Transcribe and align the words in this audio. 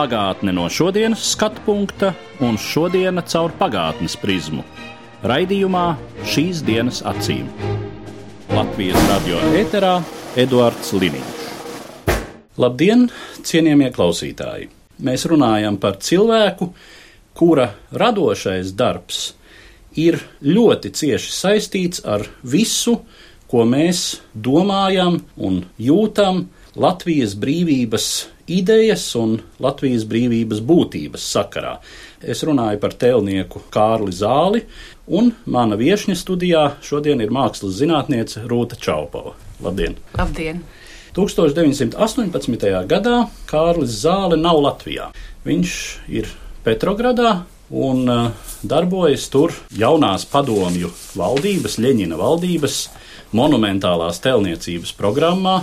Pagātne 0.00 0.54
no 0.56 0.62
šodienas 0.72 1.20
skatu 1.34 1.60
punkta 1.66 2.14
un 2.40 2.54
šodienas 2.56 3.26
caur 3.34 3.52
pagātnes 3.58 4.14
prizmu. 4.16 4.62
Raidījumā 5.28 5.82
šīs 6.24 6.62
dienas 6.64 7.02
acīm. 7.04 7.50
Latvijas 8.48 8.96
radio 9.10 9.42
eterā 9.60 9.98
Eduards 10.40 10.94
Liniņš. 10.96 11.42
Labdien, 12.64 13.10
cienījamie 13.44 13.90
klausītāji! 13.92 14.70
Mēs 15.04 15.26
runājam 15.28 15.76
par 15.82 15.98
cilvēku, 16.00 16.70
kura 17.36 17.68
radošais 17.92 18.72
darbs 18.72 19.34
ir 20.00 20.16
ļoti 20.40 20.94
cieši 20.96 21.34
saistīts 21.42 22.06
ar 22.08 22.24
visu, 22.40 23.02
ko 23.52 23.68
mēs 23.68 24.22
domājam 24.32 25.20
un 25.36 25.60
jūtam 25.76 26.46
Latvijas 26.78 27.32
brīvības 27.34 28.04
idejas 28.46 29.02
un 29.18 29.40
Latvijas 29.58 30.04
brīvības 30.06 30.60
būtības 30.62 31.24
sakarā. 31.32 31.72
Es 32.22 32.44
runāju 32.46 32.78
par 32.82 32.94
tēlnieku 32.94 33.64
Kārli 33.74 34.14
Zāli, 34.14 34.62
un 35.10 35.32
mana 35.50 35.78
viesņa 35.80 36.14
studijā 36.18 36.64
šodien 36.86 37.22
ir 37.24 37.32
mākslas 37.34 37.74
zinātniece 37.80 38.44
Rūta 38.46 38.78
Čaupova. 38.78 39.34
Labdien! 39.64 39.98
Labdien! 40.14 40.62
1918. 41.16 42.70
gadā 42.86 43.16
Kārlis 43.50 43.98
Zāle 44.04 44.38
nav 44.38 44.62
Latvijā. 44.62 45.10
Viņš 45.42 45.74
ir 46.06 46.30
Petrogradā 46.62 47.40
un 47.70 48.06
uh, 48.06 48.30
darbojas 48.62 49.26
tur 49.32 49.54
jaunās 49.74 50.22
padomju 50.30 50.92
valdības, 51.18 51.80
Ļeņina 51.82 52.18
valdības 52.18 52.80
monumentālās 53.34 54.22
tēlniecības 54.22 54.94
programmā, 54.98 55.60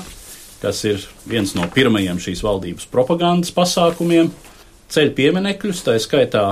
kas 0.62 0.84
ir 0.88 1.04
viens 1.30 1.54
no 1.58 1.68
pirmajiem 1.74 2.20
šīs 2.22 2.44
valdības 2.46 2.90
propagandas 2.92 3.54
pasākumiem. 3.56 4.32
Ceļ 4.94 5.12
pieminekļus, 5.18 5.84
tā 5.86 5.98
skaitā 6.00 6.46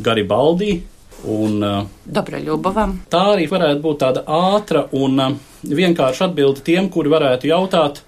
Garibaldi. 0.00 0.80
Un, 1.28 1.58
uh, 1.60 1.88
Dobraļubovam. 2.08 2.94
tā 3.12 3.24
arī 3.34 3.46
varētu 3.50 3.82
būt 3.84 3.98
tāda 4.00 4.22
ātra 4.24 4.86
un 4.96 5.20
uh, 5.20 5.34
vienkārša 5.68 6.30
atbilde 6.30 6.64
tiem, 6.64 6.88
kuri 6.88 7.12
varētu 7.12 7.50
jautāt, 7.50 8.00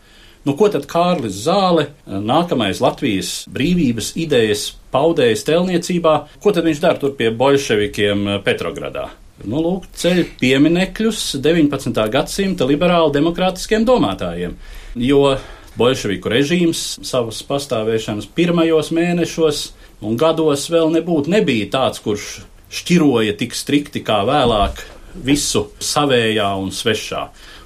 nu, 0.49 0.55
ko 0.57 0.71
tad 0.73 0.89
Kārlis 0.89 1.43
Zāle, 1.45 1.91
uh, 1.93 2.17
nākamais 2.17 2.81
Latvijas 2.81 3.43
brīvības 3.53 4.15
idejas 4.17 4.71
paudējs 4.93 5.45
tēlniecībā, 5.45 6.15
ko 6.41 6.57
tad 6.57 6.65
viņš 6.69 6.81
dara 6.81 7.01
tur 7.01 7.13
pie 7.19 7.29
bolševikiem 7.37 8.39
Petrogradā? 8.47 9.11
Nu, 9.43 9.59
lūk, 9.59 9.89
ceļ 9.99 10.21
pieminekļus 10.39 11.23
19. 11.43 11.97
gadsimta 12.15 12.67
liberāli 12.69 13.17
demokrātiskiem 13.17 13.83
domātājiem. 13.89 14.55
Jo 15.03 15.37
bolševiku 15.79 16.31
režīms 16.31 16.83
savas 17.07 17.41
pastāvēšanas 17.49 18.29
pirmajos 18.37 18.93
mēnešos 18.95 19.63
un 20.07 20.19
gados 20.21 20.69
vēl 20.71 20.93
nebūtu 20.95 21.33
nebija 21.33 21.71
tāds, 21.75 22.03
kurš 22.05 22.29
šķiroja 22.73 23.35
tik 23.41 23.57
strikti 23.59 24.05
kā 24.07 24.21
vēlāk 24.29 24.85
visu 25.27 25.67
savējā 25.83 26.47
un 26.63 26.71
svešā. 26.73 27.25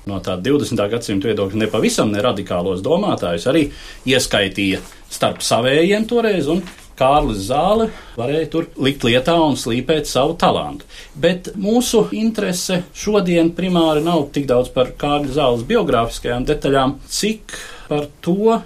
No 0.09 0.23
tā 0.25 0.39
20. 0.41 0.81
gadsimta 0.91 1.29
viedokļa 1.29 1.67
nepavisam 1.67 2.09
neradikālos 2.15 2.81
domātājus 2.85 3.49
arī 3.51 3.67
ieskaitīja 4.09 4.81
starp 5.13 5.45
savējiem 5.45 6.07
toreiz, 6.09 6.49
un 6.49 6.63
Kārlis 6.97 7.47
Zāle 7.51 7.91
varēja 8.17 8.49
tur 8.53 8.69
likt 8.81 9.05
lietā 9.05 9.35
un 9.45 9.59
slīpēt 9.61 10.09
savu 10.09 10.37
talantu. 10.41 10.87
Bet 11.15 11.53
mūsu 11.61 12.07
interese 12.17 12.83
šodien 12.97 13.53
primāri 13.57 14.05
nav 14.05 14.29
tik 14.35 14.49
daudz 14.49 14.73
par 14.75 14.95
Kārļa 15.01 15.35
Zāles 15.37 15.67
biogrāfiskajām 15.69 16.47
detaļām, 16.49 16.97
cik 17.09 17.57
par 17.91 18.09
to, 18.25 18.61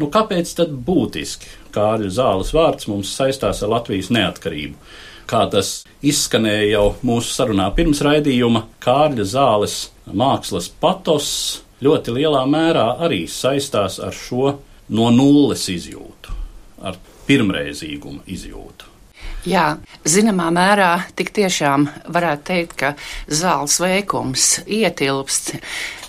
nu 0.00 0.10
kāpēc 0.12 0.52
tad 0.58 0.74
būtiski 0.86 1.56
Kārļa 1.74 2.10
Zāles 2.18 2.52
vārds 2.56 2.90
mums 2.90 3.14
saistās 3.16 3.62
ar 3.64 3.72
Latvijas 3.76 4.10
neatkarību. 4.12 4.76
Kā 5.30 5.44
tas 5.50 5.84
izskanēja 6.02 6.70
jau 6.72 6.86
mūsu 7.06 7.32
sarunā 7.36 7.68
pirms 7.76 8.00
raidījuma, 8.02 8.64
Kārļa 8.82 9.26
Zāles 9.30 9.76
mākslas 10.10 10.66
patos 10.82 11.28
ļoti 11.84 12.16
lielā 12.16 12.42
mērā 12.50 12.86
arī 13.06 13.24
saistās 13.30 14.00
ar 14.02 14.16
šo 14.16 14.56
no 14.90 15.10
nulles 15.14 15.68
izjūtu, 15.70 16.09
ar 16.82 16.98
pirmreizīguma 17.28 18.24
izjūtu. 18.30 18.88
Jā, 19.48 19.78
zināmā 20.04 20.50
mērā 20.52 20.90
tik 21.16 21.30
tiešām 21.36 21.86
varētu 22.12 22.44
teikt, 22.50 22.74
ka 22.76 22.90
zāles 23.24 23.78
veikums 23.80 24.48
ietilpst, 24.68 25.54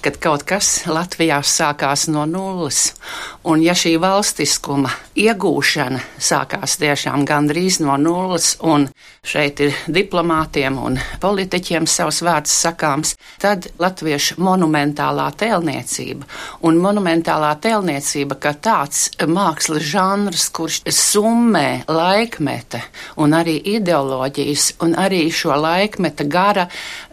kad 0.01 0.17
kaut 0.21 0.43
kas 0.49 0.83
Latvijā 0.89 1.39
sākās 1.45 2.07
no 2.11 2.25
nulles. 2.29 2.91
Un 3.47 3.61
ja 3.63 3.73
šī 3.77 3.95
valstiskuma 4.01 4.91
iegūšana 5.17 6.01
sākās 6.21 6.77
tiešām 6.81 7.25
gandrīz 7.29 7.79
no 7.83 7.95
nulles, 8.01 8.55
un 8.61 8.87
šeit 9.25 9.59
ir 9.61 9.75
diplomātiem 9.89 10.77
un 10.81 10.97
politiķiem 11.21 11.87
savs 11.89 12.21
vārds 12.25 12.53
sakāms, 12.63 13.15
tad 13.41 13.67
latviešu 13.81 14.39
monumentālā 14.41 15.27
tēlniecība 15.37 16.25
un 16.65 16.79
monumentālā 16.81 17.51
tēlniecība 17.61 18.37
kā 18.41 18.53
tāds 18.57 19.09
mākslas 19.27 19.85
žanrs, 19.91 20.47
kurš 20.53 20.81
summē 20.89 21.83
laikmeta 21.89 22.81
un 23.21 23.37
arī 23.37 23.57
ideoloģijas 23.75 24.71
un 24.85 24.95
arī 24.97 25.23
šo 25.33 25.57
laikmeta 25.57 26.25
gara 26.25 26.67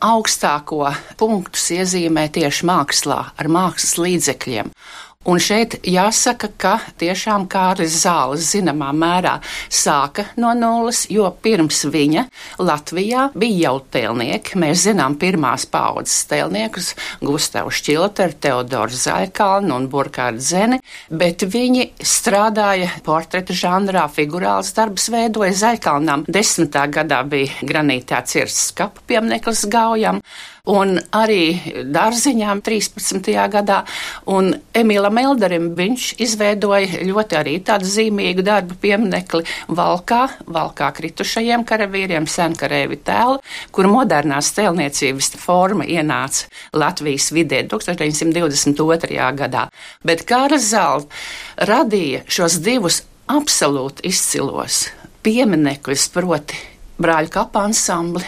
augstāko 0.04 0.88
punktus 1.20 1.70
iezīmē 1.76 2.28
tieši 2.32 2.68
mākslā 2.78 3.20
ar 3.36 3.52
mākslas 3.52 3.98
līdzekļiem. 4.00 4.72
Un 5.28 5.40
šeit 5.42 5.74
jāsaka, 5.84 6.48
ka 6.56 6.70
tiešām 6.96 7.48
Kārlis 7.52 7.98
Zāles 8.04 8.46
zināmā 8.54 8.92
mērā 8.96 9.34
sāka 9.68 10.28
no 10.40 10.54
nulles, 10.56 11.02
jo 11.10 11.26
pirms 11.42 11.82
viņa 11.90 12.22
Latvijā 12.62 13.26
bija 13.34 13.66
jau 13.66 13.74
tēlnieki. 13.92 14.56
Mēs 14.62 14.86
zinām 14.86 15.18
pirmās 15.20 15.66
paudzes 15.68 16.22
tēlniekus- 16.30 16.94
Gustavu 17.28 17.74
Šķilteru, 17.74 18.38
Teodoru 18.40 18.94
Zaikalnu 18.94 19.74
un 19.76 19.88
Burkārdu 19.92 20.40
Zeni, 20.40 20.80
bet 21.10 21.44
viņi 21.44 21.90
strādāja 21.98 22.88
portreta 23.02 23.52
žanrā, 23.52 24.08
figurāls 24.08 24.72
darbs 24.72 25.10
veidoja 25.10 25.52
Zaikalnam. 25.52 26.24
Desmitā 26.24 26.88
gadā 26.88 27.20
bija 27.28 27.52
granītā 27.62 28.24
cirsts 28.24 28.70
kapu 28.72 29.02
piemineklis 29.06 29.66
Gaujam 29.68 30.22
un 30.68 30.98
arī 31.16 31.42
dārziņām 31.88 32.60
13. 32.64 33.30
gadā. 33.52 33.80
Un 34.30 34.52
Emīlam 34.76 35.20
Elderim 35.22 35.70
viņš 35.78 36.08
izveidoja 36.24 37.02
ļoti 37.08 37.38
arī 37.38 37.56
tādu 37.64 37.88
zīmīgu 37.88 38.44
darbu 38.46 38.76
pieminekli 38.82 39.44
Valkā, 39.68 40.22
Valkā 40.46 40.90
kritušajiem 40.98 41.64
karavīriem, 41.68 42.28
senkarēvi 42.28 43.00
tēlu, 43.06 43.38
kur 43.72 43.88
modernās 43.90 44.52
tēlniecības 44.56 45.32
forma 45.40 45.86
ienāca 45.88 46.48
Latvijas 46.76 47.30
vidē 47.34 47.64
1922. 47.70 49.30
gadā. 49.38 49.68
Bet 50.04 50.26
Kāras 50.28 50.68
Zāle 50.72 51.08
radīja 51.68 52.24
šos 52.28 52.58
divus 52.64 53.02
absolūti 53.28 54.08
izcilos 54.08 54.86
pieminekļus, 55.24 56.08
proti 56.14 56.60
brāļu 57.00 57.32
kapā 57.34 57.66
ansambli 57.68 58.24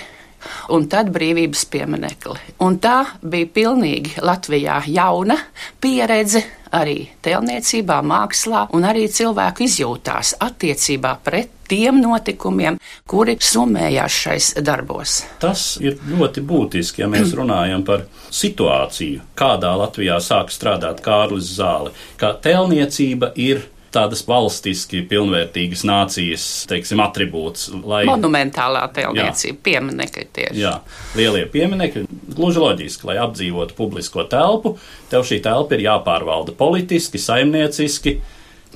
un 0.74 0.86
tad 0.90 1.10
brīvības 1.14 1.66
pieminekli. 1.72 2.38
Un 2.64 2.78
tā 2.82 3.02
bija 3.22 3.50
pilnīgi 3.54 4.18
Latvijā 4.24 4.80
jauna 4.90 5.36
pieredze 5.80 6.42
arī 6.76 7.02
tēlniecībā, 7.24 8.00
mākslā 8.06 8.66
un 8.76 8.86
arī 8.86 9.06
cilvēku 9.10 9.66
izjūtās 9.66 10.36
attiecībā 10.44 11.16
pret 11.24 11.56
tiem 11.70 12.00
notikumiem, 12.02 12.78
kuri 13.10 13.36
summējās 13.42 14.20
šais 14.24 14.48
darbos. 14.66 15.20
Tas 15.42 15.76
ir 15.82 15.98
ļoti 16.10 16.42
būtiski, 16.46 17.04
ja 17.04 17.10
mēs 17.10 17.34
runājam 17.38 17.84
par 17.86 18.06
situāciju, 18.34 19.22
kādā 19.38 19.74
Latvijā 19.78 20.18
sāk 20.22 20.50
strādāt 20.54 21.02
Kārlis 21.04 21.52
Zāle, 21.58 21.94
ka 22.18 22.34
tēlniecība 22.42 23.32
ir 23.38 23.68
tādas 23.94 24.22
valstiski 24.28 25.02
pilnvērtīgas 25.10 25.84
nācijas, 25.88 26.46
teiksim, 26.70 27.02
attribūts. 27.04 27.68
Lai... 27.84 28.02
Monumentālā 28.08 28.86
tēlniecība, 28.96 29.60
pieminekļi 29.66 30.26
tieši. 30.36 30.60
Jā, 30.62 30.76
lielie 31.18 31.46
pieminekļi, 31.50 32.04
gluži 32.36 32.62
loģiski, 32.62 33.08
lai 33.10 33.20
apdzīvotu 33.22 33.78
publisko 33.78 34.26
telpu, 34.30 34.76
tev 35.12 35.26
šī 35.26 35.40
telpa 35.44 35.76
ir 35.76 35.88
jāpārvalda 35.88 36.54
politiski, 36.58 37.22
saimnieciski, 37.22 38.20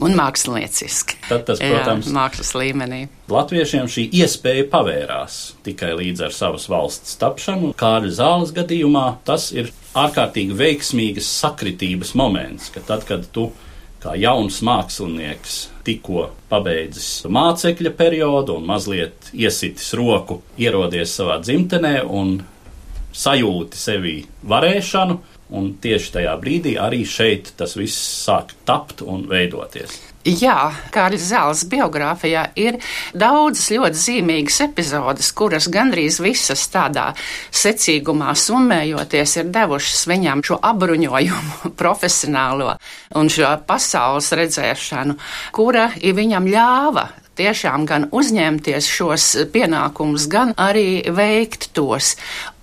Un 0.02 0.16
mākslinieciski. 0.19 1.20
Tad 1.28 1.44
tas, 1.46 1.61
protams, 1.62 2.08
Jā, 2.08 2.14
mākslas 2.16 2.50
līmenī. 2.58 3.05
Latviešiem 3.31 3.87
šī 3.87 4.08
iespēja 4.19 4.64
pavērās 4.72 5.37
tikai 5.66 5.93
līdz 6.00 6.25
ar 6.26 6.34
savas 6.34 6.66
valsts 6.70 7.14
tapšanu. 7.20 7.70
Kārļa 7.78 8.11
zāles 8.16 8.50
gadījumā 8.56 9.05
tas 9.28 9.52
ir 9.55 9.70
ārkārtīgi 9.94 10.56
veiksmīgas 10.58 11.28
sakritības 11.44 12.11
moments, 12.19 12.72
ka 12.75 12.82
tad, 12.82 13.06
kad 13.06 13.28
tu 13.31 13.52
kā 14.04 14.14
jauns 14.20 14.60
mākslinieks 14.64 15.58
tikko 15.84 16.28
pabeidzis 16.50 17.24
mācekļa 17.32 17.94
periodu 17.96 18.58
un 18.58 18.66
mazliet 18.68 19.30
iesitis 19.32 19.94
roku, 19.96 20.42
ierodies 20.60 21.14
savā 21.18 21.38
dzimtenē 21.40 22.02
un 22.04 22.36
sajūti 23.14 23.80
sevī 23.80 24.16
varēšanu, 24.50 25.20
un 25.54 25.70
tieši 25.80 26.16
tajā 26.18 26.34
brīdī 26.42 26.74
arī 26.80 27.04
šeit 27.08 27.54
tas 27.58 27.76
viss 27.78 28.00
sāk 28.24 28.56
tapt 28.68 29.04
un 29.06 29.28
veidoties. 29.30 30.13
Jā, 30.25 30.71
Kārļa 30.88 31.19
Zāles 31.21 31.62
biogrāfijā 31.69 32.47
ir 32.56 32.79
daudzas 33.12 33.67
ļoti 33.75 33.99
zīmīgas 34.00 34.56
epizodes, 34.65 35.29
kuras 35.37 35.67
gandrīz 35.69 36.17
visas 36.25 36.62
tādā 36.73 37.11
secīgumā 37.53 38.31
summējoties 38.32 39.37
ir 39.43 39.50
devušas 39.53 40.06
viņam 40.09 40.41
šo 40.49 40.56
apbruņojumu 40.65 41.75
profesionālo 41.81 42.73
un 43.21 43.29
šo 43.29 43.53
pasaules 43.69 44.32
redzēšanu, 44.41 45.19
kura 45.53 45.91
viņam 46.00 46.49
ļāva 46.49 47.05
tiešām 47.38 47.86
gan 47.88 48.08
uzņemties 48.14 48.88
šos 48.90 49.26
pienākumus, 49.54 50.26
gan 50.31 50.54
arī 50.60 51.04
veikt 51.14 51.70
tos. 51.76 52.14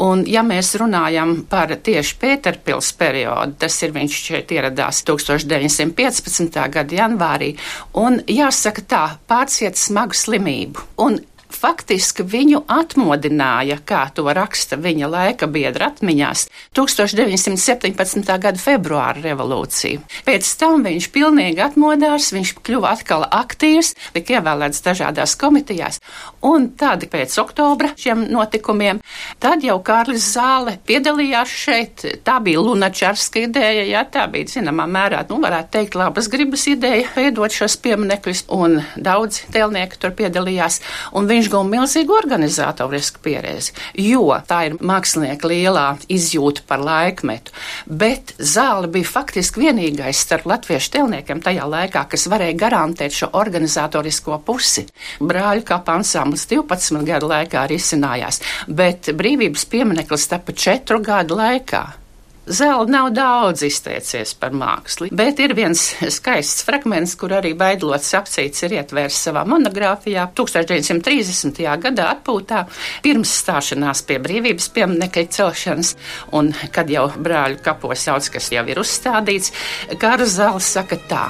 Un, 0.02 0.24
ja 0.30 0.44
mēs 0.46 0.74
runājam 0.82 1.42
par 1.50 1.74
tieši 1.76 2.18
Pēterpils 2.22 2.92
periodu, 2.98 3.58
tas 3.62 3.78
ir 3.84 3.94
viņš 3.96 4.20
šeit 4.28 4.54
ieradās 4.56 5.04
1915. 5.08 6.62
gada 6.76 7.02
janvārī, 7.02 7.54
un 8.00 8.22
jāsaka 8.28 8.86
tā, 8.88 9.04
pārciet 9.30 9.80
smagu 9.80 10.18
slimību. 10.18 10.88
Un 11.06 11.20
faktiski 11.54 12.26
viņu 12.28 12.64
atmodināja, 12.72 13.78
kā 13.86 14.04
to 14.16 14.26
raksta 14.34 14.78
viņa 14.82 15.10
laika 15.12 15.48
biedra 15.52 15.92
atmiņās, 15.92 16.48
1917. 16.78 18.32
gada 18.42 18.62
februāra 18.62 19.22
revolūcija. 19.24 20.02
Pēc 20.28 20.50
tam 20.60 20.86
viņš 20.88 21.10
pilnīgi 21.14 21.64
atmodās, 21.64 22.32
viņš 22.36 22.54
kļuva 22.62 22.94
atkal 22.96 23.26
aktīvs, 23.28 23.94
tika 24.16 24.40
ievēlēts 24.40 24.84
dažādās 24.86 25.36
komitejās, 25.40 26.02
un 26.46 26.70
tad 26.78 27.06
pēc 27.12 27.38
oktobra 27.42 27.92
šiem 27.98 28.26
notikumiem, 28.32 29.02
tad 29.42 29.66
jau 29.66 29.78
Kārlis 29.86 30.32
Zāle 30.36 30.78
piedalījās 30.88 31.56
šeit. 31.64 32.06
Tā 32.26 32.38
bija 32.44 32.62
Lunačarska 32.64 33.46
ideja, 33.48 33.86
jā, 33.90 34.04
tā 34.12 34.28
bija 34.32 34.50
zināmā 34.58 34.88
mērā, 34.90 35.24
nu, 35.30 35.40
varētu 35.44 35.74
teikt, 35.78 35.98
labas 36.00 36.30
gribas 36.32 36.68
ideja 36.70 37.10
veidot 37.16 37.54
šos 37.54 37.78
pieminekļus, 37.82 38.46
un 38.54 38.80
daudz 38.96 39.44
tēlnieki 39.54 40.00
tur 40.02 40.14
piedalījās, 40.18 40.82
un 41.18 41.30
viņš 41.30 41.41
guva 41.50 41.64
milzīgu 41.70 42.14
organizatorisku 42.14 43.22
pieredzi, 43.26 43.74
jo 43.98 44.28
tā 44.48 44.60
ir 44.68 44.78
mākslinieka 44.78 45.50
lielā 45.50 45.86
izjūta 46.12 46.66
par 46.68 46.84
laikmetu, 46.86 47.54
bet 47.88 48.36
Zāle 48.38 48.90
bija 48.92 49.10
faktiski 49.10 49.66
vienīgais 49.66 50.22
starp 50.26 50.46
latviešu 50.52 50.94
tēlniekiem 50.98 51.42
tajā 51.44 51.68
laikā, 51.72 52.06
kas 52.12 52.28
varēja 52.32 52.58
garantēt 52.66 53.16
šo 53.16 53.32
organizatorisko 53.42 54.42
pusi. 54.46 54.86
Brāļu 55.22 55.66
kapā 55.68 55.98
ansamblis 56.02 56.48
12 56.52 57.06
gadu 57.08 57.32
laikā 57.32 57.66
arī 57.66 57.80
izcinājās, 57.82 58.42
bet 58.68 59.14
brīvības 59.16 59.66
piemineklis 59.72 60.30
tapa 60.32 60.54
4 60.54 61.02
gadu 61.06 61.40
laikā. 61.40 62.01
Zelda 62.46 62.92
nav 62.92 63.12
daudz 63.14 63.62
izteicies 63.62 64.32
par 64.34 64.56
mākslu, 64.58 65.12
bet 65.14 65.38
ir 65.44 65.54
viens 65.54 65.82
skaists 66.16 66.64
fragments, 66.66 67.14
kur 67.20 67.36
arī 67.38 67.52
Baidlots 67.58 68.16
apcīts 68.18 68.66
ir 68.66 68.74
ietvērts 68.80 69.20
savā 69.28 69.44
monogrāfijā 69.46 70.24
1930. 70.38 71.62
gadā 71.84 72.08
atpūtā, 72.16 72.64
pirms 73.06 73.36
stāšanās 73.44 74.02
pie 74.10 74.18
brīvības 74.24 74.72
pieminekļa 74.74 75.26
celšanas, 75.38 75.94
un 76.34 76.50
kad 76.74 76.90
jau 76.90 77.06
brāļu 77.14 77.62
kapos 77.62 78.08
sauc, 78.08 78.32
kas 78.34 78.50
jau 78.56 78.66
ir 78.66 78.82
uzstādīts, 78.82 79.54
Kāra 80.02 80.26
Zāles 80.26 80.66
saka 80.66 80.98
tā: 81.12 81.28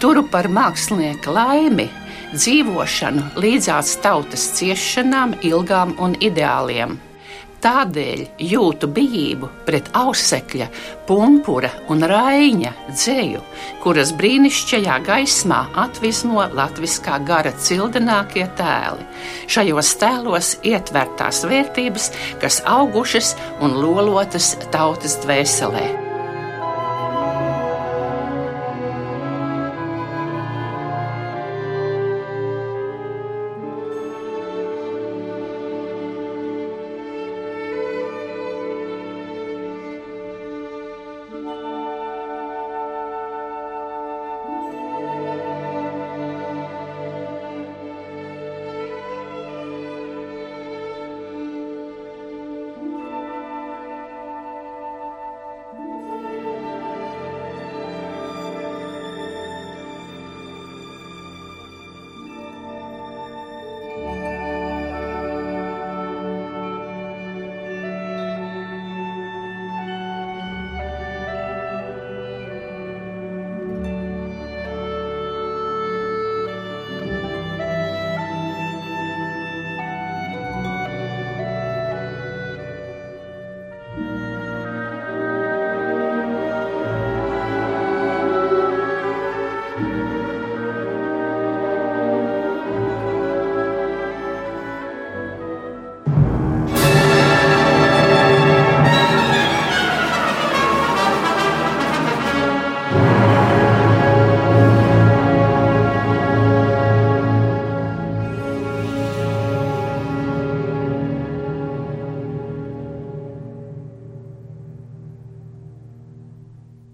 Turu 0.00 0.24
par 0.32 0.48
mākslinieka 0.48 1.36
laimi 1.36 1.90
dzīvošanu 2.32 3.42
līdzās 3.44 3.98
tautas 4.00 4.48
ciešanām, 4.56 5.36
ilgām 5.44 5.98
un 6.00 6.16
ideāliem. 6.16 6.96
Tādēļ 7.64 8.22
jūtu 8.42 8.88
bijību 8.92 9.48
pret 9.66 9.88
ausekļa, 9.96 10.66
pumpura 11.08 11.70
un 11.90 12.04
raiņa 12.04 12.72
dzēju, 12.90 13.40
kuras 13.82 14.12
brīnišķīgajā 14.18 14.98
gaismā 15.08 15.62
atvismo 15.86 16.44
latviskā 16.56 17.18
gara 17.26 17.54
cildenākie 17.56 18.46
tēli. 18.60 19.06
Šajos 19.48 19.92
tēlos 20.02 20.54
ietvertās 20.68 21.44
vērtības, 21.48 22.10
kas 22.42 22.60
augušas 22.68 23.34
un 23.64 23.78
lolotas 23.80 24.54
tautas 24.74 25.16
dvēselē. 25.24 26.05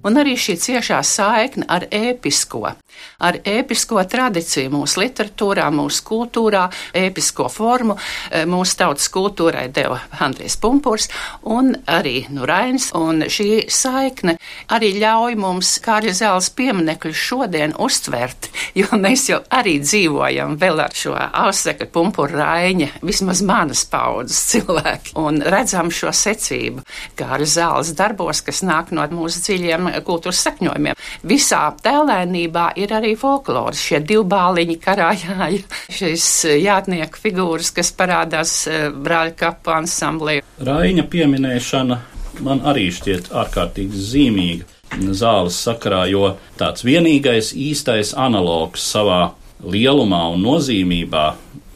Un 0.05 0.19
arī 0.23 0.35
šī 0.39 0.57
ciešā 0.63 1.01
saikne 1.07 1.67
ar 1.71 1.87
ēpisko, 1.91 2.75
ar 3.23 3.39
ēpisko 3.47 4.03
tradīciju 4.11 4.73
mūsu 4.73 5.03
literatūrā, 5.03 5.69
mūsu 5.75 6.05
kultūrā, 6.07 6.67
ēpisko 6.99 7.49
formu 7.53 7.97
e, 7.97 8.45
mūsu 8.49 8.79
tautas 8.81 9.09
kultūrai 9.13 9.69
deva 9.75 10.01
Andrijs 10.23 10.57
Pumpurs 10.61 11.09
un 11.49 11.73
arī 11.91 12.27
Nurains, 12.33 12.91
un 12.99 13.25
šī 13.31 13.67
saikne 13.73 14.37
arī 14.73 14.93
ļauj 15.03 15.39
mums 15.41 15.75
Kārļa 15.85 16.15
zēles 16.19 16.51
pieminekļu 16.59 17.15
šodien 17.17 17.77
uztvert, 17.83 18.51
jo 18.79 18.89
mēs 18.99 19.29
jau 19.31 19.41
arī 19.55 19.79
dzīvojam 19.83 20.57
vēl 20.61 20.85
ar 20.85 20.97
šo 20.97 21.15
ausekļu 21.17 21.89
pumpuru 21.93 22.41
raiņa, 22.41 22.89
vismaz 23.07 23.43
manas 23.47 23.85
paudzes 23.91 24.41
cilvēki, 24.53 25.17
un 25.21 25.43
redzam 25.43 25.91
šo 25.95 26.13
secību 26.17 26.85
Kārļa 27.19 27.49
zēles 27.57 27.95
darbos, 27.99 28.43
kas 28.45 28.63
nāk 28.67 28.93
no 28.95 29.05
mūsu 29.13 29.43
dziļiem 29.45 29.91
kultūras 30.07 30.43
sakņojumiem. 30.47 30.99
Visā 31.29 31.63
tēlēnībā 31.83 32.73
ir 32.85 32.95
arī 32.97 33.13
folkloras, 33.19 33.81
šie 33.81 34.03
divbāliņi 34.07 34.79
karājāji, 34.83 35.63
šīs 35.99 36.29
jātnieku 36.63 37.23
figūras, 37.23 37.73
kas 37.75 37.93
parādās 37.97 38.57
eh, 38.71 38.89
brāļa 38.93 39.37
kapu 39.39 39.75
ansamblī. 39.77 40.41
Raiņa 40.63 41.07
pieminēšana 41.13 42.01
man 42.41 42.63
arī 42.69 42.89
šķiet 42.95 43.33
ārkārtīgi 43.33 44.07
zīmīga. 44.11 44.69
zāles 45.17 45.57
sakarā, 45.57 46.05
jo 46.11 46.37
tāds 46.61 46.85
vienīgais 46.85 47.55
īstais 47.57 48.13
analogs 48.13 48.85
savā 48.93 49.33
lielumā 49.65 50.27
un 50.35 50.43
nozīmībā 50.45 51.27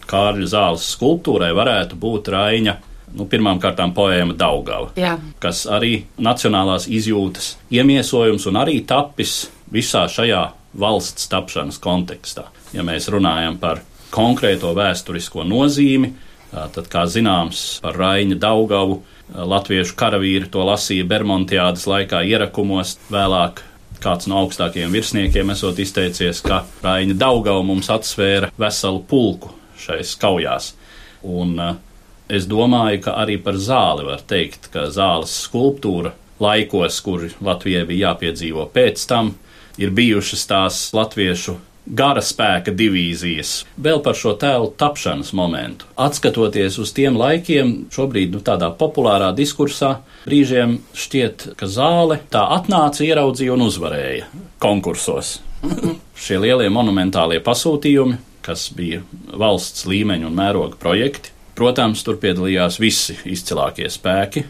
Kārļa 0.07 0.47
zāles 0.47 0.85
skulptūrai 0.95 1.51
varētu 1.57 1.97
būt 1.99 2.29
Raina. 2.31 2.77
Nu, 3.17 3.25
Pirmkārt, 3.31 3.81
poēma 3.97 4.35
Daugava, 4.37 4.91
Jā. 4.99 5.15
kas 5.41 5.65
arī 5.73 6.05
nacionālās 6.21 6.85
izjūtas 6.91 7.55
iemiesojums 7.73 8.45
un 8.51 8.59
arī 8.61 8.83
tapis 8.85 9.47
visā 9.73 10.05
šajā 10.11 10.43
valsts 10.75 11.29
tapšanas 11.33 11.79
kontekstā. 11.83 12.49
Ja 12.75 12.85
mēs 12.87 13.09
runājam 13.13 13.59
par 13.61 13.83
konkrēto 14.15 14.73
vēsturisko 14.77 15.45
nozīmi, 15.47 16.13
tad, 16.53 16.87
kā 16.93 17.05
zināms, 17.11 17.79
par 17.85 17.99
Raina 18.01 18.37
Daugavu 18.41 19.03
latviešu 19.35 19.97
karavīri 19.99 20.51
to 20.53 20.63
lasīja 20.67 21.07
Bermontiādas 21.09 21.87
laikā 21.91 22.23
ierakumos, 22.29 22.97
vēlāk 23.11 23.63
kāds 24.03 24.29
no 24.31 24.43
augstākajiem 24.45 24.93
virsniekiem 24.93 25.51
esot 25.55 25.79
izteicies, 25.83 26.43
ka 26.45 26.63
Raina 26.85 27.17
Daugava 27.19 27.65
mums 27.67 27.91
atsvēra 27.93 28.53
veselu 28.61 29.03
pulku 29.09 29.53
šais 29.81 30.15
kaujās. 30.21 30.75
Un 31.27 31.57
es 32.29 32.47
domāju, 32.49 33.03
ka 33.07 33.17
arī 33.23 33.39
par 33.43 33.59
zāli 33.59 34.07
var 34.07 34.23
teikt, 34.29 34.71
ka 34.73 34.87
zāles 34.95 35.35
skulptūra 35.47 36.13
laikos, 36.43 37.01
kur 37.03 37.27
Latvijai 37.41 37.87
bija 37.89 38.13
jāpiedzīvo 38.13 38.69
pēc 38.75 39.07
tam, 39.09 39.35
ir 39.78 39.95
bijušas 39.97 40.47
tās 40.50 40.83
latviešu 40.97 41.56
gara 41.87 42.23
spēka 42.23 42.75
divīzijas. 42.75 43.61
Vēl 43.78 44.00
par 44.02 44.16
šo 44.18 44.35
tēlu 44.40 44.73
tapšanas 44.78 45.33
momentu. 45.37 45.87
Atskatoties 45.95 46.80
uz 46.83 46.92
tiem 46.97 47.18
laikiem, 47.18 47.87
šobrīd 47.95 48.35
nu, 48.35 48.42
tādā 48.45 48.73
populārā 48.75 49.30
diskursā, 49.37 50.00
brīžiem 50.26 50.80
šķiet, 50.97 51.52
ka 51.59 51.71
zāle 51.71 52.21
tā 52.33 52.42
atnāca, 52.59 53.04
ieraudzīja 53.06 53.54
un 53.54 53.66
uzvarēja 53.68 54.26
konkursos. 54.62 55.38
Šie 56.26 56.40
lielie 56.42 56.68
monumentālie 56.73 57.38
pasūtījumi, 57.45 58.18
kas 58.47 58.68
bija 58.75 59.02
valsts 59.30 59.87
līmeņa 59.90 60.28
un 60.28 60.37
mēroga 60.38 60.78
projekti, 60.83 61.33
protams, 61.56 62.02
tur 62.06 62.18
piedalījās 62.23 62.80
visi 62.83 63.16
izcilākie 63.25 63.88
spēki. 63.90 64.45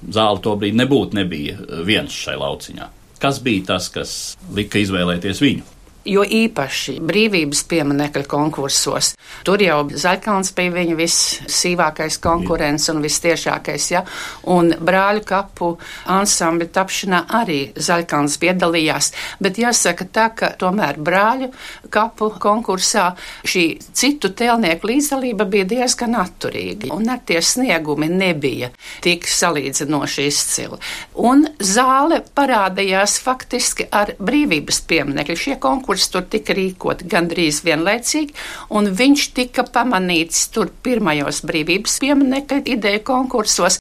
Zāle 0.00 0.40
to 0.42 0.54
brīdi 0.56 0.80
nebūtu 0.80 1.18
nebija 1.18 1.84
viens 1.86 2.14
šai 2.14 2.38
lauciņā. 2.40 2.99
Kas 3.20 3.40
bija 3.44 3.66
tas, 3.74 3.90
kas 3.92 4.12
lika 4.56 4.80
izvēlēties 4.80 5.42
viņu? 5.44 5.66
Jo 6.04 6.24
īpaši 6.24 6.96
brīvības 7.04 7.62
pieminiekļu 7.68 8.24
konkursos. 8.30 9.12
Tur 9.44 9.60
jau 9.62 9.82
Zaļkāns 9.88 10.52
bija 10.56 10.72
viņa 10.74 10.96
vissīvākais 10.98 12.18
konkurents 12.22 12.88
un 12.92 13.02
vistiešākais, 13.04 13.88
ja, 13.92 14.02
un 14.50 14.72
brāļu 14.74 15.24
kapu 15.28 15.70
ansambļu 16.10 16.70
tapšanā 16.74 17.22
arī 17.40 17.60
Zaļkāns 17.76 18.38
piedalījās, 18.40 19.12
bet 19.40 19.60
jāsaka 19.60 20.08
tā, 20.08 20.28
ka 20.36 20.52
tomēr 20.60 20.98
brāļu 21.00 21.50
kapu 21.92 22.30
konkursā 22.40 23.10
šī 23.44 23.64
citu 23.92 24.32
tēlnieku 24.36 24.90
līdzdalība 24.90 25.46
bija 25.50 25.68
diezgan 25.74 26.16
atturīga, 26.20 26.90
un 26.96 27.12
ar 27.12 27.22
tie 27.28 27.42
sniegumi 27.44 28.08
nebija 28.10 28.70
tik 29.04 29.28
salīdzinoši 29.28 30.26
izcili. 30.30 30.80
Un 31.20 31.46
zāle 31.60 32.22
parādījās 32.34 33.18
faktiski 33.22 33.86
ar 33.92 34.14
brīvības 34.18 34.82
pieminekļu. 34.88 35.36
Šie 35.40 35.56
konkursi 35.60 35.89
konkursi 35.90 36.12
tur 36.14 36.26
tika 36.30 36.54
rīkoti 36.54 37.08
gandrīz 37.10 37.64
vienlaicīgi, 37.66 38.34
un 38.70 38.92
viņš 38.94 39.24
tika 39.34 39.64
pamanīts 39.66 40.44
tur 40.54 40.70
pirmajos 40.84 41.42
brīvības 41.42 41.98
pieminekļa 41.98 42.60
ideju 42.76 43.02
konkursos. 43.02 43.80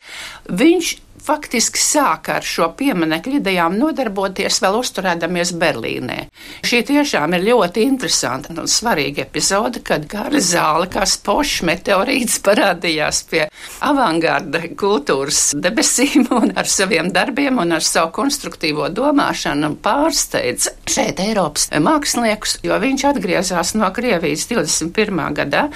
Viņš 0.49 0.95
faktiski 1.23 1.79
sāka 1.81 2.37
ar 2.39 2.45
šo 2.45 2.69
pieminiektu 2.77 3.35
idejām 3.39 3.75
nodarboties 3.79 4.59
vēl 4.63 4.77
uzturēdamies 4.79 5.51
Berlīnē. 5.59 6.17
Šī 6.65 6.81
tiešām 6.87 7.35
ir 7.37 7.45
ļoti 7.49 7.83
interesanta 7.85 8.53
un 8.55 8.69
svarīga 8.69 9.25
epizode, 9.25 9.83
kad 9.85 10.07
gara 10.09 10.41
zāle 10.43 10.89
kā 10.91 11.05
spošs 11.09 11.63
meteorīts 11.67 12.39
parādījās 12.45 13.21
pie 13.29 13.43
avangarda 13.85 14.63
kultūras 14.79 15.53
debesīm 15.59 16.29
un 16.35 16.53
ar 16.59 16.69
saviem 16.69 17.11
darbiem 17.13 17.59
un 17.61 17.75
ar 17.77 17.85
savu 17.85 18.13
konstruktīvo 18.19 18.89
domāšanu 18.95 19.73
pārsteidz 19.83 20.69
šeit 20.89 21.21
Eiropas 21.23 21.69
māksliniekus, 21.73 22.57
jo 22.65 22.79
viņš 22.81 23.05
atgriezās 23.11 23.75
no 23.77 23.91
Krievijas 23.95 24.47
21. 24.49 25.21
gadā 25.37 25.67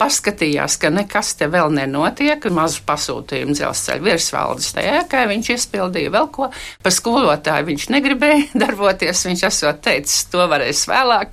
paskatījās, 0.00 0.78
ka 0.80 0.90
nekas 0.94 1.34
te 1.38 1.50
vēl 1.52 1.72
nenotiek, 1.76 2.48
mazu 2.56 2.82
pasūtījumu 2.88 3.56
dzelzceļa 3.56 4.06
virsvaldes 4.06 4.72
tajā 4.76 4.85
ēkai, 4.90 5.24
viņš 5.32 5.46
izpildīja 5.56 6.10
vēl 6.14 6.26
ko. 6.34 6.44
Pa 6.82 6.88
skolotāju 6.94 7.64
viņš 7.70 7.84
negribēja 7.94 8.44
darboties, 8.62 9.26
viņš 9.28 9.42
esot 9.50 9.76
teicis, 9.84 10.18
to 10.32 10.42
varēs 10.50 10.80
vēlāk, 10.90 11.28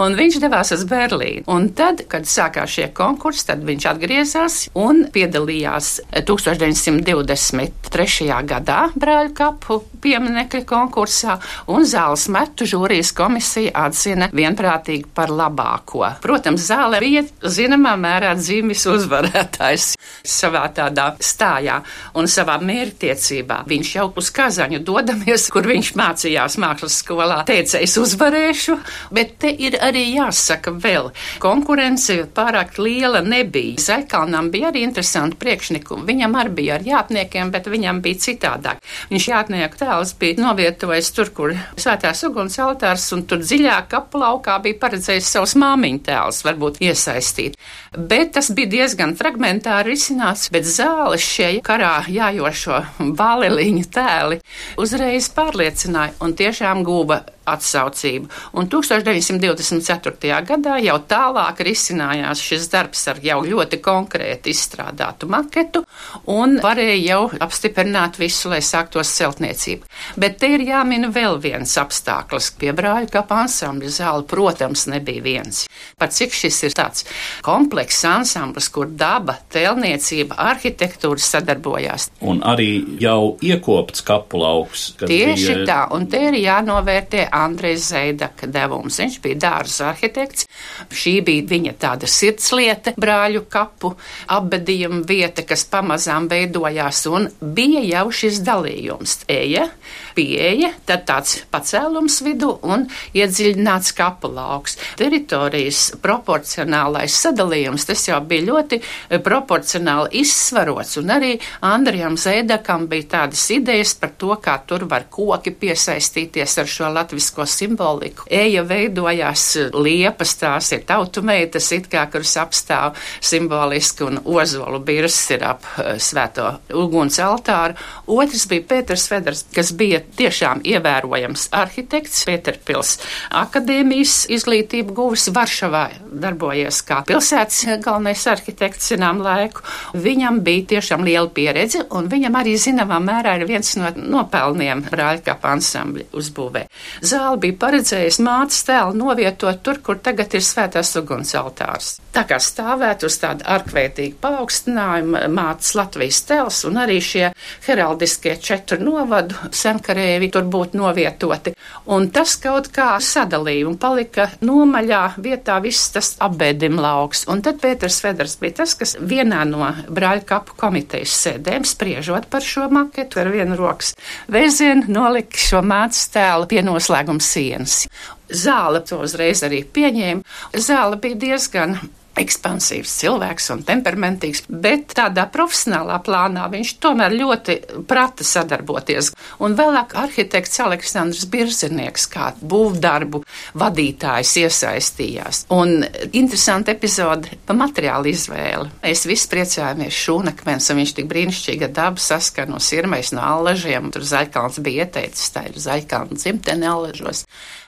un 0.00 0.08
viņš 0.18 0.34
devās 0.42 0.68
uz 0.76 0.82
Berlīnu. 0.88 1.44
Un 1.50 1.60
tad, 1.76 1.96
kad 2.10 2.22
sākās 2.28 2.70
šie 2.76 2.86
konkursi, 2.96 3.48
tad 3.50 3.60
viņš 3.66 3.84
atgriezās 3.92 4.54
un 4.78 4.94
piedalījās 5.14 5.86
1923. 6.24 8.28
gadā 8.48 8.80
brāļu 8.94 9.32
kapu 9.36 9.74
pieminekļa 10.04 10.62
konkursā, 10.68 11.38
un 11.72 11.80
zāles 11.88 12.24
metu 12.32 12.66
žūrijas 12.68 13.10
komisija 13.16 13.70
atzina 13.86 14.28
vienprātīgi 14.34 15.06
par 15.14 15.28
labāko. 15.32 16.04
Protams, 16.22 16.66
zāle 16.68 17.00
bija 17.02 17.22
zināmā 17.42 17.94
mērā 18.00 18.34
dzīves 18.38 18.86
uzvarētājs 18.94 19.94
savā 20.24 20.64
tādā 20.74 21.10
stājā 21.22 21.80
un 22.18 22.28
savā 22.30 22.56
mērķtiecībā. 22.94 23.64
Viņš 23.68 23.90
jau 23.96 24.06
uz 24.16 24.30
Kazaņu 24.30 24.80
dodamies, 24.84 25.48
kur 25.50 25.66
viņš 25.66 25.94
mācījās 25.96 26.56
mākslas 26.58 26.98
skolā, 27.02 27.44
teica, 27.46 27.80
es 27.80 27.96
uzvarēšu, 27.98 28.78
bet 29.12 29.38
te 29.38 29.50
ir 29.50 29.76
arī 29.80 30.14
jāsaka 30.14 30.72
vēl, 30.72 31.12
konkurence 31.40 32.26
pārāk 32.34 32.78
liela 32.78 33.22
nebija. 33.22 33.78
Zaļkalnam 33.80 34.50
bija 34.50 34.70
arī 34.70 34.84
interesanti 34.84 35.36
priekšnikumi. 35.36 36.06
Viņam 36.06 36.34
arī 36.38 36.54
bija 36.54 36.78
ar 36.78 36.86
jātniekiem, 36.86 37.50
bet 37.50 37.66
viņam 37.66 38.00
bija 38.04 38.20
citādāk. 38.28 38.82
Viņš 39.10 39.28
jātnieku 39.28 39.80
tēls 39.80 40.14
bija 40.18 40.40
novietojis 40.40 41.12
tur, 41.14 41.30
kur 41.34 41.54
svētās 41.76 42.24
uguns 42.26 42.58
altārs, 42.58 43.10
un 43.14 43.24
tur 43.26 43.42
dziļāk 43.42 43.90
kaplaukā 43.90 44.58
bija 44.64 44.80
paredzējis 44.82 45.32
savus 45.36 45.56
māmiņu 45.60 46.04
tēls, 46.06 46.42
varbūt 46.46 46.80
iesaistīt. 46.84 47.58
Bet 47.94 48.34
tas 48.34 48.50
bija 48.54 48.70
diezgan 48.78 49.14
fragmentāri 49.18 49.94
risināts, 49.94 50.48
bet 50.52 50.66
zāles 50.66 51.24
šie 51.24 51.60
karā 51.64 51.96
jājošo 52.10 52.83
valeliņu 53.20 53.84
tēli 53.94 54.40
uzreiz 54.80 55.30
pārliecināja 55.34 56.16
un 56.24 56.34
tiešām 56.38 56.84
guva 56.86 57.22
atsaucību. 57.48 58.30
Un 58.58 58.68
1924. 58.72 60.40
gadā 60.48 60.78
jau 60.82 60.98
tālāk 61.08 61.60
risinājās 61.66 62.42
šis 62.44 62.68
darbs 62.72 63.06
ar 63.10 63.20
jau 63.24 63.40
ļoti 63.44 63.80
konkrēti 63.84 64.54
izstrādātu 64.54 65.28
maketu 65.30 65.84
un 66.30 66.58
varēja 66.64 67.00
jau 67.02 67.22
apstiprināt 67.44 68.18
visu, 68.20 68.50
lai 68.52 68.60
sāktos 68.64 69.12
celtniecība. 69.18 69.88
Bet 70.20 70.38
te 70.40 70.50
ir 70.54 70.64
jāmina 70.66 71.10
vēl 71.14 71.38
viens 71.42 71.76
apstākļus. 71.80 72.52
Pie 72.60 72.72
brāļu 72.76 73.10
kapa 73.12 73.42
ansambļa 73.44 73.92
zāle, 73.98 74.26
protams, 74.28 74.86
nebija 74.90 75.24
viens. 75.24 75.64
Pat 76.00 76.14
cik 76.14 76.34
šis 76.34 76.60
ir 76.68 76.76
tāds 76.76 77.04
komplekss 77.44 78.04
ansamblis, 78.08 78.68
kur 78.72 78.90
daba, 78.90 79.36
tēlniecība, 79.52 80.38
arhitektūra 80.50 81.22
sadarbojās. 81.22 82.10
Un 82.24 82.42
arī 82.46 82.70
jau 83.02 83.34
iekopts 83.44 84.04
kapu 84.06 84.40
lauks. 84.42 84.86
Tieši 85.00 85.50
bija... 85.50 85.66
tā, 85.68 85.80
un 85.94 86.08
te 86.10 86.20
ir 86.30 86.38
jānovērtē 86.40 87.26
Andrejs 87.34 87.88
Zeidaka 87.90 88.48
devums. 88.50 88.98
Viņš 89.00 89.18
bija 89.24 89.40
dārza 89.46 89.90
arhitekts. 89.92 90.48
Šī 90.94 91.18
bija 91.26 91.46
viņa 91.50 91.74
tāda 91.80 92.10
sirdslieta, 92.10 92.94
brāļu 93.00 93.44
kapu 93.50 93.94
apbedījuma 94.34 95.02
vieta, 95.08 95.44
kas 95.46 95.66
pamazām 95.70 96.28
veidojās, 96.30 97.04
un 97.10 97.28
bija 97.56 97.82
jau 97.88 98.06
šis 98.14 98.40
dalījums. 98.46 99.20
Eja, 99.30 99.68
pieeja, 100.14 100.72
tad 100.86 101.04
tāds 101.08 101.36
pacēlums 101.52 102.20
vidu 102.24 102.54
un 102.62 102.86
iedziļināts 103.14 103.94
kapu 103.98 104.30
lauks. 104.34 104.78
Teritorijas 104.98 105.82
proporcionālais 106.02 107.18
sadalījums, 107.24 107.86
tas 107.88 108.06
jau 108.08 108.20
bija 108.24 108.48
ļoti 108.48 108.80
proporcionāli 109.24 110.22
izsvarots, 110.24 110.96
un 111.02 111.14
arī 111.14 111.34
Andrijam 111.64 112.16
Zeidakam 112.20 112.88
bija 112.90 113.10
tādas 113.18 113.44
idejas 113.54 113.94
par 113.98 114.14
to, 114.18 114.34
kā 114.42 114.56
tur 114.66 114.86
var 114.90 115.08
koki 115.12 115.54
piesaistīties 115.58 116.58
ar 116.62 116.70
šo 116.70 116.92
reliģisko 116.94 117.46
simboliku. 117.46 118.26
Eja 118.30 118.62
veidojās 118.66 119.70
liepas, 119.74 120.34
tās 120.40 120.72
ir 120.72 120.84
tautu 120.86 121.22
meitas, 121.22 121.70
it 121.72 121.88
kā, 121.92 122.06
kuras 122.10 122.36
apstāv 122.40 122.98
simboliski, 123.20 124.04
un 124.04 124.20
ozolu 124.24 124.80
birs 124.84 125.18
ir 125.34 125.44
ap 125.44 125.64
eh, 125.78 125.96
svēto 125.98 126.60
uguns 126.74 127.18
altāru. 127.22 127.74
Otrs 128.06 128.46
bija 128.50 128.66
Pēters 128.68 129.08
Feders, 129.08 129.44
kas 129.54 129.72
bija 129.72 130.03
tiešām 130.18 130.62
ievērojams 130.66 131.48
arhitekts, 131.54 132.24
Pēterpils 132.28 132.96
akadēmijas 133.34 134.24
izglītību 134.34 134.94
guvis 134.96 135.28
Varšavā, 135.34 135.84
darbojies 136.24 136.80
kā 136.86 137.00
pilsētas 137.08 137.80
galvenais 137.84 138.24
arhitekts 138.30 138.92
zinām 138.94 139.22
laiku. 139.24 139.64
Viņam 139.94 140.40
bija 140.44 140.68
tiešām 140.74 141.04
liela 141.06 141.30
pieredze, 141.34 141.84
un 141.94 142.08
viņam 142.12 142.38
arī 142.40 142.54
zināmā 142.60 143.00
mērā 143.04 143.36
ir 143.40 143.48
viens 143.48 143.74
no 143.80 143.90
nopelniem 143.94 144.84
brāļkapa 144.90 145.54
ansambļa 145.56 146.08
uzbūvē. 146.14 146.64
Zāle 147.04 147.40
bija 147.42 147.58
paredzējis 147.64 148.20
mātes 148.24 148.62
tēlu 148.66 148.96
novietot 148.98 149.62
tur, 149.64 149.80
kur 149.84 150.00
tagad 150.04 150.34
ir 150.34 150.44
svētās 150.44 150.94
uguns 151.00 151.34
altārs. 151.38 151.98
Tā 152.14 152.22
kā 152.28 152.38
stāvēt 152.42 153.02
uz 153.06 153.16
tādu 153.18 153.42
arkveitīgu 153.50 154.20
paaugstinājumu 154.22 155.24
mātes 155.34 155.74
Latvijas 155.74 156.20
tēls 156.28 156.60
un 156.68 156.78
arī 156.84 157.00
šie 157.02 157.24
heraldiskie 157.66 158.36
četru 158.38 158.78
novadu 158.84 159.50
senkarēvi 159.94 160.30
tur 160.32 160.44
būtu 160.50 160.78
novietoti. 160.78 161.54
Un 161.86 162.10
tas 162.10 162.36
kaut 162.36 162.70
kā 162.72 162.98
sadalīja 163.00 163.68
un 163.68 163.76
palika 163.78 164.28
nomaļā 164.42 165.16
vietā 165.18 165.60
viss 165.62 165.92
tas 165.92 166.16
apbēdim 166.20 166.78
lauks. 166.78 167.26
Un 167.28 167.42
tad 167.42 167.60
Pēters 167.60 168.00
Feders 168.02 168.36
bija 168.40 168.62
tas, 168.62 168.74
kas 168.74 168.96
vienā 169.00 169.44
no 169.46 169.72
brāļu 169.88 170.24
kapu 170.26 170.54
komitejas 170.56 171.14
sēdēm 171.24 171.64
spriežot 171.64 172.28
par 172.30 172.42
šo 172.42 172.68
maketu 172.70 173.20
ar 173.20 173.30
vienu 173.30 173.56
rokas 173.56 173.94
vēzienu 174.28 174.88
nolika 174.88 175.38
šo 175.38 175.62
mātes 175.62 176.08
tēlu 176.12 176.48
pie 176.48 176.62
noslēguma 176.64 177.22
sienas. 177.22 177.84
Zāle 178.28 178.80
to 178.86 179.02
uzreiz 179.04 179.42
arī 179.44 179.62
pieņēma. 179.64 180.24
Zāle 180.56 180.98
bija 180.98 181.20
diezgan 181.26 181.76
ekspansīvs 182.20 182.92
cilvēks 183.02 183.50
un 183.54 183.62
temperamentīgs, 183.66 184.44
bet 184.48 184.94
tādā 184.96 185.26
profesionālā 185.32 185.98
plānā 186.04 186.46
viņš 186.52 186.74
tomēr 186.82 187.16
ļoti 187.16 187.56
prata 187.88 188.26
sadarboties. 188.26 189.10
Un 189.44 189.56
vēlāk 189.58 189.96
arhitekts 189.98 190.60
Aleksandrs 190.64 191.26
Birzinieks 191.30 192.06
kā 192.12 192.30
būvdarbu 192.40 193.24
vadītājs 193.60 194.36
iesaistījās. 194.44 195.44
Un 195.54 195.82
interesanti 196.12 196.74
epizode 196.74 197.40
pa 197.46 197.56
materiālu 197.58 198.12
izvēli. 198.12 198.70
Mēs 198.84 199.06
visi 199.10 199.30
priecājāmies 199.32 200.02
šūnakmens, 200.04 200.70
un 200.70 200.82
viņš 200.82 200.94
tik 201.00 201.10
brīnišķīga 201.10 201.70
daba 201.74 202.02
saskan 202.02 202.54
no 202.54 202.62
sirmais 202.62 203.12
no 203.16 203.24
allažiem. 203.24 203.90
Tur 203.94 204.06
zaļkalns 204.06 204.62
bija 204.64 204.86
ieteicis, 204.86 205.32
tā 205.34 205.48
ir 205.50 205.60
zaļkalna 205.60 206.18
dzimtene 206.20 206.70
allažos. 206.70 207.24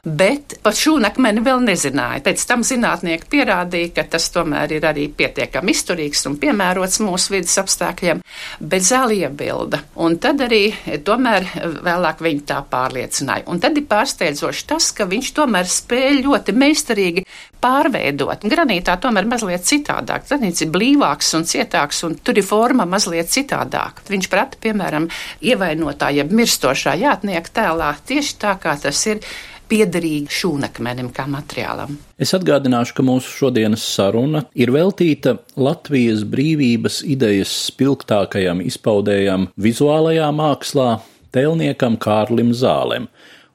Bet 0.06 0.60
par 0.62 0.76
šūnakmeni 0.78 1.42
vēl 1.42 1.64
nezināja. 1.66 2.22
Pēc 2.28 2.44
tam 2.46 2.62
zinātnieki 2.66 3.26
pierādīja, 3.32 3.90
ka 3.96 4.04
tas 4.14 4.28
tomēr 4.36 4.76
ir 4.76 4.86
arī 4.88 5.08
pietiekami 5.16 5.74
izturīgs 5.74 6.26
un 6.30 6.36
piemērots 6.40 7.00
mūsu 7.04 7.34
vidas 7.36 7.56
apstākļiem, 7.62 8.22
bet 8.60 8.86
zāle 8.86 9.16
iebilda. 9.22 9.82
Un 10.04 10.18
tad 10.22 10.44
arī 10.44 10.62
tomēr 11.06 11.48
vēlāk 11.86 12.22
viņi 12.24 12.44
tā 12.48 12.60
pārliecināja. 12.70 13.46
Un 13.52 13.62
tad 13.62 13.78
ir 13.80 13.88
pārsteidzoši 13.90 14.66
tas, 14.70 14.92
ka 14.96 15.08
viņš 15.08 15.32
tomēr 15.40 15.70
spēja 15.70 16.20
ļoti 16.20 16.56
meistarīgi 16.56 17.26
pārveidot. 17.62 18.44
Granītā 18.46 18.96
tomēr 19.02 19.28
mazliet 19.28 19.64
citādāk. 19.66 20.26
Granīts 20.28 20.62
ir 20.64 20.72
blīvāks 20.74 21.32
un 21.38 21.46
cietāks, 21.48 22.02
un 22.06 22.16
tur 22.20 22.38
ir 22.38 22.46
forma 22.46 22.86
mazliet 22.88 23.32
citādāk. 23.32 24.04
Viņš 24.10 24.30
prata, 24.32 24.60
piemēram, 24.62 25.08
ievainotā, 25.40 26.12
jeb 26.14 26.32
mirstošā 26.36 26.96
jātnieka 27.00 27.54
tēlā 27.60 27.92
tieši 28.06 28.40
tā, 28.42 28.56
kā 28.62 28.76
tas 28.80 29.02
ir 29.10 29.22
piederīgi 29.70 30.32
šūnakmenim 30.32 31.10
kā 31.14 31.26
materiālam. 31.30 31.96
Es 32.18 32.32
atgādināšu, 32.36 32.96
ka 32.96 33.06
mūsu 33.06 33.32
šodienas 33.40 33.84
saruna 33.96 34.44
ir 34.54 34.72
veltīta 34.74 35.36
Latvijas 35.58 36.24
brīvības 36.28 37.02
idejas 37.06 37.52
spilgtākajam 37.70 38.62
izpaudējam 38.64 39.48
vizuālajā 39.60 40.30
mākslā, 40.36 40.90
tēlniekam 41.34 41.98
Kārlim 42.00 42.52
Zālem, 42.56 43.10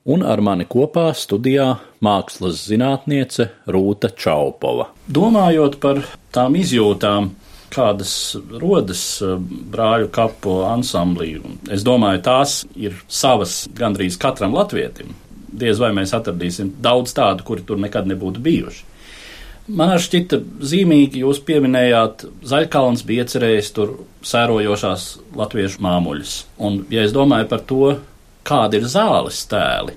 un 0.06 0.26
ar 0.26 0.42
mani 0.44 0.68
kopā 0.70 1.12
studijā 1.18 1.76
mākslas 2.04 2.66
zinātniece 2.68 3.52
Rūta 3.72 4.12
Čaupova. 4.18 4.92
Domājot 5.08 5.80
par 5.82 6.04
tām 6.34 6.58
izjūtām, 6.60 7.32
kādas 7.72 8.14
rodas 8.60 9.04
eh, 9.24 9.38
brāļu 9.72 10.12
kapu 10.12 10.60
ansamblī. 10.68 11.38
Es 11.72 11.86
domāju, 11.88 12.24
tās 12.26 12.62
ir 12.76 12.98
savas 13.08 13.64
gandrīz 13.78 14.20
katram 14.20 14.58
latvietim 14.58 15.16
diez 15.52 15.80
vai 15.82 15.92
mēs 15.96 16.14
atradīsim 16.18 16.76
daudz 16.82 17.14
tādu, 17.18 17.46
kuri 17.48 17.66
tur 17.68 17.82
nekad 17.82 18.10
nebūtu 18.10 18.44
bijuši. 18.44 18.88
Man 19.72 19.94
šķita 20.02 20.40
zīmīgi, 20.68 21.22
jūs 21.22 21.40
pieminējāt, 21.48 22.26
Zaļkalns 22.50 23.04
bija 23.08 23.24
iecerējis 23.24 23.70
tur 23.76 23.94
sērojošās 24.26 25.06
latviešu 25.38 25.84
māmuļus. 25.86 26.34
Un, 26.66 26.82
ja 26.92 27.06
es 27.06 27.14
domāju 27.16 27.48
par 27.52 27.62
to, 27.70 27.92
kāda 28.48 28.80
ir 28.80 28.88
zāles 28.90 29.44
tēli, 29.52 29.96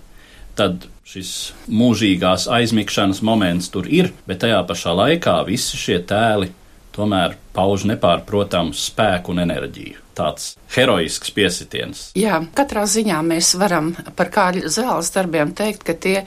tad 0.59 0.85
šis 1.09 1.33
mūžīgās 1.73 2.47
aizmigšanas 2.53 3.23
moments 3.25 3.71
tur 3.73 3.89
ir, 3.89 4.13
bet 4.29 4.43
tajā 4.45 4.61
pašā 4.69 4.95
laikā 5.01 5.41
visi 5.49 5.81
šie 5.81 5.99
tēli 6.07 6.53
tomēr 6.95 7.37
pauž 7.55 7.87
nepārprotamu 7.91 8.75
spēku 8.77 9.35
un 9.35 9.43
enerģiju. 9.45 10.01
Tāds 10.15 10.53
heroisks 10.77 11.33
piesitiens. 11.35 12.05
Jā, 12.19 12.39
katrā 12.55 12.85
ziņā 12.87 13.19
mēs 13.27 13.55
varam 13.59 13.93
par 14.15 14.31
kāļu 14.35 14.71
zāles 14.71 15.11
darbiem 15.15 15.51
teikt, 15.59 15.83
ka 15.87 15.97
tie 15.99 16.21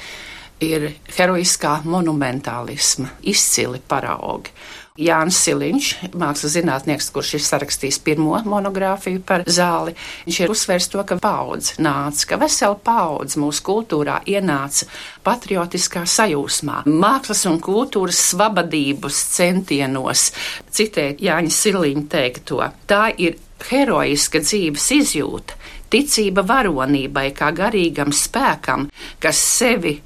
ir 0.63 0.89
heroiskā 1.13 1.77
monumentālisma 1.86 3.13
izcili 3.30 3.80
paraugi. 3.88 4.51
Jānis 4.97 5.38
Siliņš, 5.45 5.89
mākslas 6.17 6.55
zinātnieks, 6.57 7.10
kurš 7.13 7.36
ir 7.38 7.43
sarakstījis 7.45 7.99
pirmo 8.05 8.38
monogrāfiju 8.49 9.21
par 9.27 9.45
zāli, 9.45 9.93
viņš 10.25 10.39
ir 10.41 10.53
uzsvērs 10.53 10.89
to, 10.93 11.03
ka 11.07 11.19
paudze 11.21 11.77
nāca, 11.83 12.25
ka 12.31 12.39
vesela 12.41 12.77
paudze 12.89 13.39
mūsu 13.41 13.63
kultūrā 13.67 14.19
ienāca 14.25 14.89
patriotiskā 15.27 16.05
sajūsmā, 16.10 16.83
mākslas 16.89 17.45
un 17.49 17.62
kultūras 17.63 18.19
svabadības 18.31 19.21
centienos, 19.38 20.31
citēt 20.73 21.21
Jāņa 21.23 21.53
Siliņa 21.53 22.07
teikto. 22.12 22.63
Tā 22.89 23.07
ir 23.21 23.38
heroiska 23.69 24.41
dzīves 24.41 24.89
izjūta, 24.97 25.57
ticība 25.93 26.43
varonībai 26.47 27.29
kā 27.38 27.51
garīgam 27.55 28.12
spēkam, 28.15 28.88
kas 29.23 29.39
sevi 29.39 29.97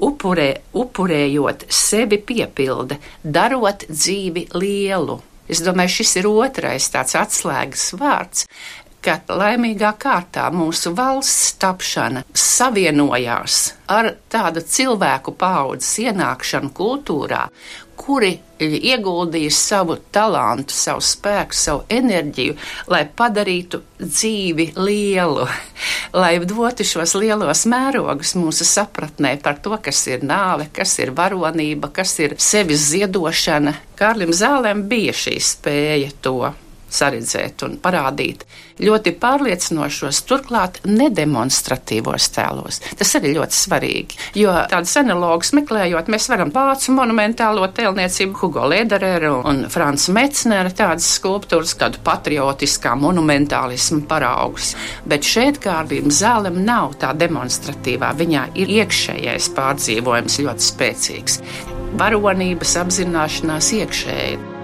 upurē, 0.00 0.50
upurējot 0.76 1.66
sevi 1.72 2.18
piepilda, 2.18 2.98
darot 3.22 3.86
dzīvi 3.90 4.48
lielu. 4.54 5.18
Es 5.48 5.62
domāju, 5.64 5.98
šis 6.00 6.18
ir 6.20 6.28
otrais 6.28 6.90
tāds 6.92 7.16
atslēgas 7.16 7.86
vārds, 7.98 8.44
ka 9.04 9.20
laimīgā 9.30 9.92
kārtā 10.00 10.48
mūsu 10.52 10.92
valsts 10.96 11.54
tapšana 11.62 12.24
savienojās 12.34 13.60
ar 13.94 14.10
tādu 14.32 14.64
cilvēku 14.66 15.32
paudzes 15.38 15.94
ienākšanu 16.04 16.74
kultūrā, 16.76 17.46
kuri 17.96 18.34
ieguldīja 18.60 19.50
savu 19.54 19.98
talantu, 20.12 20.74
savu 20.74 21.02
spēku, 21.04 21.56
savu 21.56 21.84
enerģiju, 21.92 22.56
lai 22.90 23.04
padarītu 23.06 23.82
dzīvi 24.02 24.72
lielu, 24.76 25.48
lai 26.20 26.34
dotu 26.44 26.86
šos 26.86 27.16
lielos 27.18 27.64
mērogus 27.70 28.34
mūsu 28.38 28.66
sapratnē 28.68 29.36
par 29.42 29.60
to, 29.64 29.74
kas 29.82 30.04
ir 30.10 30.24
nāve, 30.26 30.68
kas 30.72 30.98
ir 31.02 31.14
varonība, 31.16 31.92
kas 31.94 32.18
ir 32.22 32.38
sevis 32.42 32.88
ziedošana. 32.92 33.76
Kārlim 33.98 34.32
Zālēm 34.34 34.86
bija 34.90 35.14
šī 35.16 35.38
spēja 35.42 36.14
to 36.22 36.52
saredzēt 36.90 37.64
un 37.66 37.76
parādīt 37.82 38.44
ļoti 38.82 39.12
pārliecinošos, 39.18 40.20
turklāt 40.28 40.80
nedemonstratīvos 40.86 42.28
tēlos. 42.34 42.80
Tas 42.98 43.14
arī 43.18 43.32
ļoti 43.36 43.58
svarīgi, 43.58 44.18
jo 44.38 44.54
tādas 44.70 44.94
analogas 45.00 45.52
meklējot, 45.56 46.10
mēs 46.12 46.28
varam 46.30 46.52
vācu 46.54 46.94
monumentālo 46.96 47.66
tēlniecību, 47.74 48.36
Hugo 48.38 48.68
Ledereru 48.70 49.40
un 49.48 49.64
Franz 49.72 50.08
Metzneru 50.14 50.72
tādas 50.78 51.08
skulptūras, 51.18 51.74
kādu 51.78 52.02
patriotiskā 52.06 52.94
monumentālismu 52.98 54.04
paraugus. 54.10 54.74
Bet 55.08 55.26
šeit 55.26 55.60
kārdīm 55.64 56.12
zālem 56.14 56.62
nav 56.66 56.96
tā 57.02 57.14
demonstratīvā, 57.18 58.12
viņā 58.18 58.48
ir 58.62 58.70
iekšējais 58.78 59.50
pārdzīvojums 59.58 60.38
ļoti 60.44 60.68
spēcīgs. 60.70 61.42
Varonības 61.98 62.76
apzināšanās 62.82 63.72
iekšēji. 63.80 64.57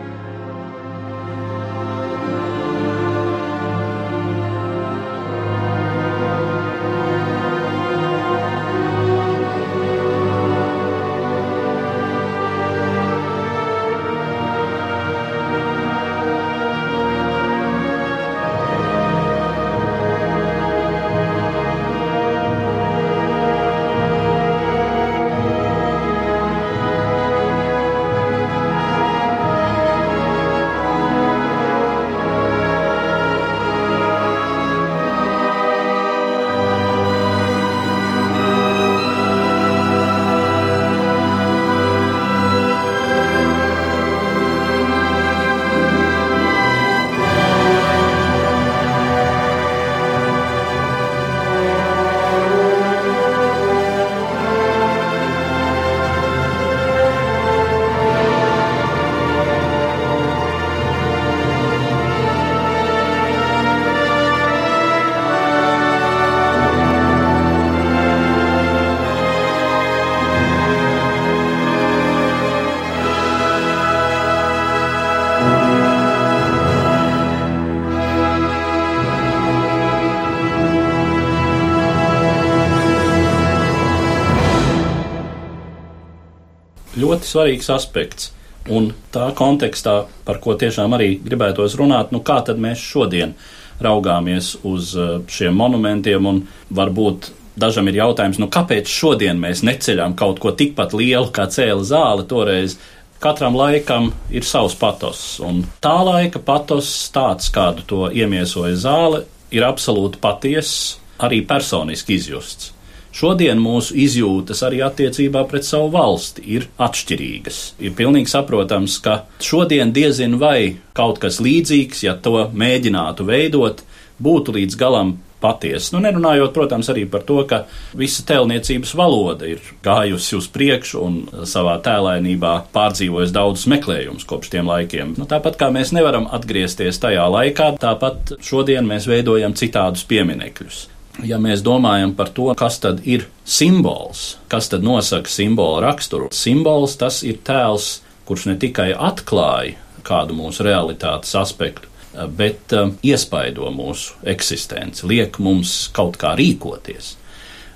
Ļoti 87.24 87.32
svarīgs 87.32 87.70
aspekts. 87.72 88.32
Un 88.68 88.92
tā 89.12 89.32
kontekstā, 89.36 90.06
par 90.24 90.40
ko 90.40 90.54
tiešām 90.56 90.94
arī 90.96 91.20
gribētos 91.20 91.76
runāt, 91.76 92.12
nu 92.12 92.20
kā 92.20 92.42
tad 92.44 92.58
mēs 92.58 92.78
šodien 92.78 93.34
raugāmies 93.80 94.56
uz 94.64 94.94
uh, 94.96 95.20
šiem 95.28 95.54
monumentiem 95.54 96.24
un 96.24 96.46
varbūt 96.70 97.30
dažam 97.56 97.88
ir 97.88 97.98
jautājums, 98.00 98.38
nu 98.38 98.48
kāpēc 98.48 98.88
šodien 98.88 99.38
mēs 99.38 99.62
neceļam 99.62 100.14
kaut 100.16 100.40
ko 100.40 100.52
tikpat 100.52 100.94
lielu, 100.94 101.28
kā 101.30 101.46
cēla 101.46 101.84
zāle 101.84 102.24
toreiz. 102.26 102.78
Katram 103.20 103.54
laikam 103.56 104.12
ir 104.30 104.44
savs 104.44 104.74
patos, 104.76 105.38
un 105.40 105.62
tā 105.80 105.96
laika 106.04 106.40
patos, 106.40 106.88
tāds 107.12 107.48
kādu 107.52 107.84
to 107.86 108.08
iemiesoja 108.12 108.76
zāle, 108.76 109.24
ir 109.54 109.64
absolūti 109.64 110.20
patiess, 110.20 110.98
arī 111.20 111.44
personiski 111.46 112.18
izjusts. 112.18 112.74
Šodien 113.14 113.60
mūsu 113.62 113.94
izjūtas 114.02 114.64
arī 114.66 114.80
attiecībā 114.82 115.44
pret 115.46 115.66
savu 115.66 115.92
valsti 115.94 116.42
ir 116.56 116.64
atšķirīgas. 116.82 117.58
Ir 117.86 117.92
pilnīgi 117.94 118.32
saprotams, 118.32 118.96
ka 119.04 119.20
šodien 119.38 119.92
diezin 119.94 120.34
vai 120.40 120.80
kaut 120.98 121.20
kas 121.22 121.38
līdzīgs, 121.44 122.02
ja 122.08 122.16
to 122.18 122.48
mēģinātu 122.50 123.26
veidot, 123.28 123.84
būtu 124.18 124.56
līdz 124.56 124.78
galam 124.80 125.12
patiesa. 125.44 125.92
Nu, 125.94 126.00
nerunājot, 126.02 126.50
protams, 126.56 126.88
arī 126.90 127.04
par 127.10 127.22
to, 127.28 127.36
ka 127.46 127.64
visa 127.98 128.24
tēlniecības 128.26 128.94
valoda 128.98 129.46
ir 129.52 129.62
gājusi 129.84 130.38
uz 130.38 130.48
priekšu 130.50 131.02
un 131.04 131.20
savā 131.50 131.76
tēlainībā 131.84 132.54
pārdzīvojusi 132.74 133.36
daudzus 133.36 133.68
meklējumus 133.74 134.26
kopš 134.30 134.54
tiem 134.56 134.72
laikiem. 134.72 135.14
Nu, 135.20 135.28
tāpat 135.30 135.60
kā 135.60 135.70
mēs 135.74 135.92
nevaram 135.94 136.26
atgriezties 136.34 136.98
tajā 137.02 137.28
laikā, 137.36 137.74
tāpat 137.82 138.34
šodien 138.42 138.88
mēs 138.90 139.06
veidojam 139.10 139.54
citādus 139.58 140.06
pieminekļus. 140.10 140.82
Ja 141.22 141.38
mēs 141.38 141.62
domājam 141.62 142.14
par 142.18 142.32
to, 142.34 142.48
kas 142.58 142.80
tad 142.82 143.04
ir 143.06 143.28
simbols, 143.46 144.34
kas 144.50 144.66
tad 144.72 144.82
nosaka 144.82 145.30
simbolu 145.30 145.84
raksturu, 145.84 146.32
simbols 146.34 146.96
tas 146.98 147.22
ir 147.22 147.38
tēls, 147.46 148.00
kurš 148.26 148.48
ne 148.50 148.56
tikai 148.58 148.90
atklāja 148.92 149.76
kādu 150.04 150.34
mūsu 150.36 150.66
realitātes 150.66 151.32
aspektu, 151.38 151.88
bet 152.36 152.74
um, 152.76 152.96
iespaido 153.06 153.70
mūsu 153.72 154.18
eksistenci, 154.34 155.06
liek 155.10 155.38
mums 155.42 155.88
kaut 155.94 156.18
kā 156.20 156.34
rīkoties. 156.38 157.14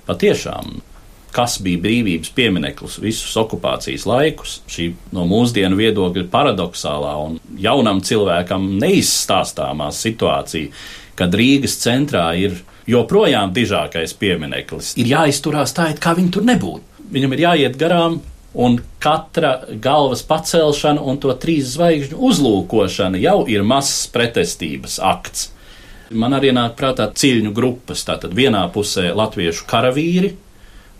Patiešām, 0.08 0.78
kas 1.34 1.58
bija 1.62 1.82
brīvības 1.84 2.30
piemineklis 2.34 2.98
visus 3.02 3.36
okupācijas 3.38 4.06
laikus, 4.08 4.58
šī 4.70 4.90
no 5.14 5.26
mūsdienu 5.28 5.78
viedokļa 5.78 6.26
paradoxālā 6.32 7.14
un 7.26 7.38
jaunam 7.60 8.00
cilvēkam 8.04 8.70
neizstāstāmā 8.80 9.90
situācija, 9.94 10.72
kad 11.18 11.34
Rīgas 11.34 11.76
centrā 11.82 12.30
ir 12.38 12.60
joprojām 12.88 13.52
dižākais 13.56 14.16
piemineklis, 14.18 14.94
ir 15.00 15.12
jāizturās 15.12 15.76
tā, 15.76 15.90
it 15.92 16.02
kā 16.02 16.16
viņi 16.18 16.34
tur 16.34 16.48
nebūtu. 16.48 17.04
Viņam 17.12 17.34
ir 17.34 17.46
jāiet 17.46 17.78
garām 17.80 18.18
Un 18.58 18.78
katra 18.98 19.60
galvas 19.80 20.22
pacelšana 20.24 21.02
un 21.04 21.18
to 21.20 21.34
trīs 21.36 21.74
zvaigžņu 21.76 22.16
uzlūkošana 22.16 23.20
jau 23.20 23.42
ir 23.46 23.62
mazs 23.62 24.08
pretestības 24.10 24.96
akts. 25.04 25.50
Man 26.10 26.32
arī 26.32 26.54
nāk 26.56 26.72
prātā 26.78 27.10
ciļņu 27.12 27.52
grupas. 27.52 28.06
Tātad 28.08 28.32
vienā 28.32 28.64
pusē 28.72 29.10
latviešu 29.12 29.66
karavīri, 29.68 30.32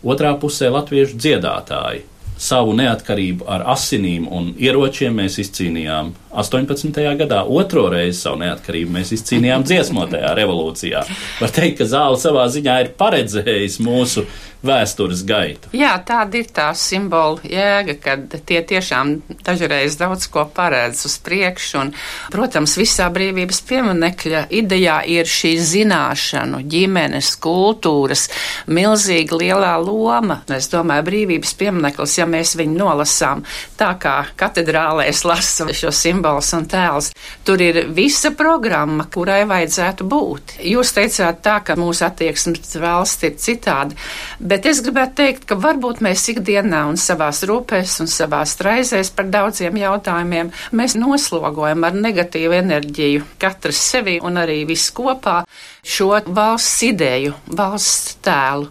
otrā 0.05 0.35
pusē 0.37 0.69
latviešu 0.69 1.17
dziedātāji. 1.17 2.05
Savu 2.39 2.73
neatkarību 2.77 3.47
ar 3.51 3.65
asinīm 3.75 4.29
un 4.31 4.53
ieročiem 4.55 5.17
mēs 5.19 5.39
izcīnījām 5.43 6.13
18. 6.31 7.17
gadā, 7.17 7.43
otro 7.43 7.87
reizi 7.89 8.21
savu 8.21 8.39
neatkarību 8.43 8.93
mēs 8.99 9.13
izcīnījām 9.17 9.65
dziesmotajā 9.65 10.35
revolūcijā. 10.37 11.01
Var 11.41 11.55
teikt, 11.55 11.79
ka 11.81 11.89
zāle 11.89 12.19
savā 12.21 12.45
ziņā 12.53 12.75
ir 12.83 12.93
paredzējis 12.99 13.79
mūsu 13.81 14.27
vēstures 14.65 15.23
gaitu. 15.23 15.71
Jā, 15.75 15.93
tāda 16.05 16.35
ir 16.41 16.49
tā 16.53 16.67
simbola 16.75 17.39
jēga, 17.47 17.95
kad 18.03 18.35
tie 18.45 18.59
tiešām 18.67 19.13
dažreiz 19.47 19.95
daudz 19.99 20.27
ko 20.31 20.43
paredz 20.53 21.05
uz 21.07 21.15
priekšu. 21.23 21.79
Un, 21.79 21.93
protams, 22.33 22.75
visā 22.77 23.07
brīvības 23.13 23.61
pieminekļa 23.69 24.43
idejā 24.59 24.99
ir 25.15 25.29
šī 25.31 25.53
zināšanu, 25.63 26.59
ģimenes, 26.69 27.31
kultūras 27.41 28.27
milzīga 28.67 29.39
lielā 29.39 29.73
loma. 29.81 30.41
Es 30.51 30.67
domāju, 30.73 31.07
brīvības 31.07 31.55
piemineklis, 31.59 32.17
ja 32.19 32.27
mēs 32.31 32.55
viņu 32.59 32.77
nolasām 32.79 33.43
tā 33.79 33.91
kā 34.01 34.15
katedrālēs 34.39 35.23
lasa 35.27 35.67
šo 35.75 35.91
simbolus 35.95 36.51
un 36.57 36.67
tēls, 36.69 37.11
tur 37.47 37.61
ir 37.63 37.81
visa 37.95 38.31
programma, 38.37 39.07
kurai 39.11 39.41
vajadzētu 39.49 40.07
būt. 40.09 40.55
Jūs 40.69 40.93
teicāt 40.95 41.41
tā, 41.45 41.59
ka 41.65 41.77
mūsu 41.79 42.05
attieksmes 42.07 42.75
valsts 42.81 43.27
ir 43.27 43.35
citāda. 43.41 43.97
Bet 44.39 44.67
es 44.69 44.83
gribētu 44.85 45.17
teikt, 45.21 45.47
ka 45.49 45.57
varbūt 45.59 46.03
mēs 46.05 46.27
ikdienā 46.33 46.85
un 46.89 46.99
savās 46.99 47.43
rūpēs 47.49 47.99
un 48.03 48.11
savās 48.11 48.55
raizēs 48.63 49.11
par 49.15 49.29
daudziem 49.31 49.79
jautājumiem 49.79 50.53
mēs 50.75 50.95
noslogojam 50.99 51.85
ar 51.87 51.97
negatīvu 51.97 52.57
enerģiju 52.59 53.25
katrs 53.41 53.81
sevi 53.93 54.19
un 54.23 54.39
arī 54.41 54.61
viss 54.69 54.93
kopā 54.95 55.41
šo 55.85 56.11
valsts 56.35 56.83
ideju, 56.89 57.35
valsts 57.55 58.17
tēlu. 58.25 58.69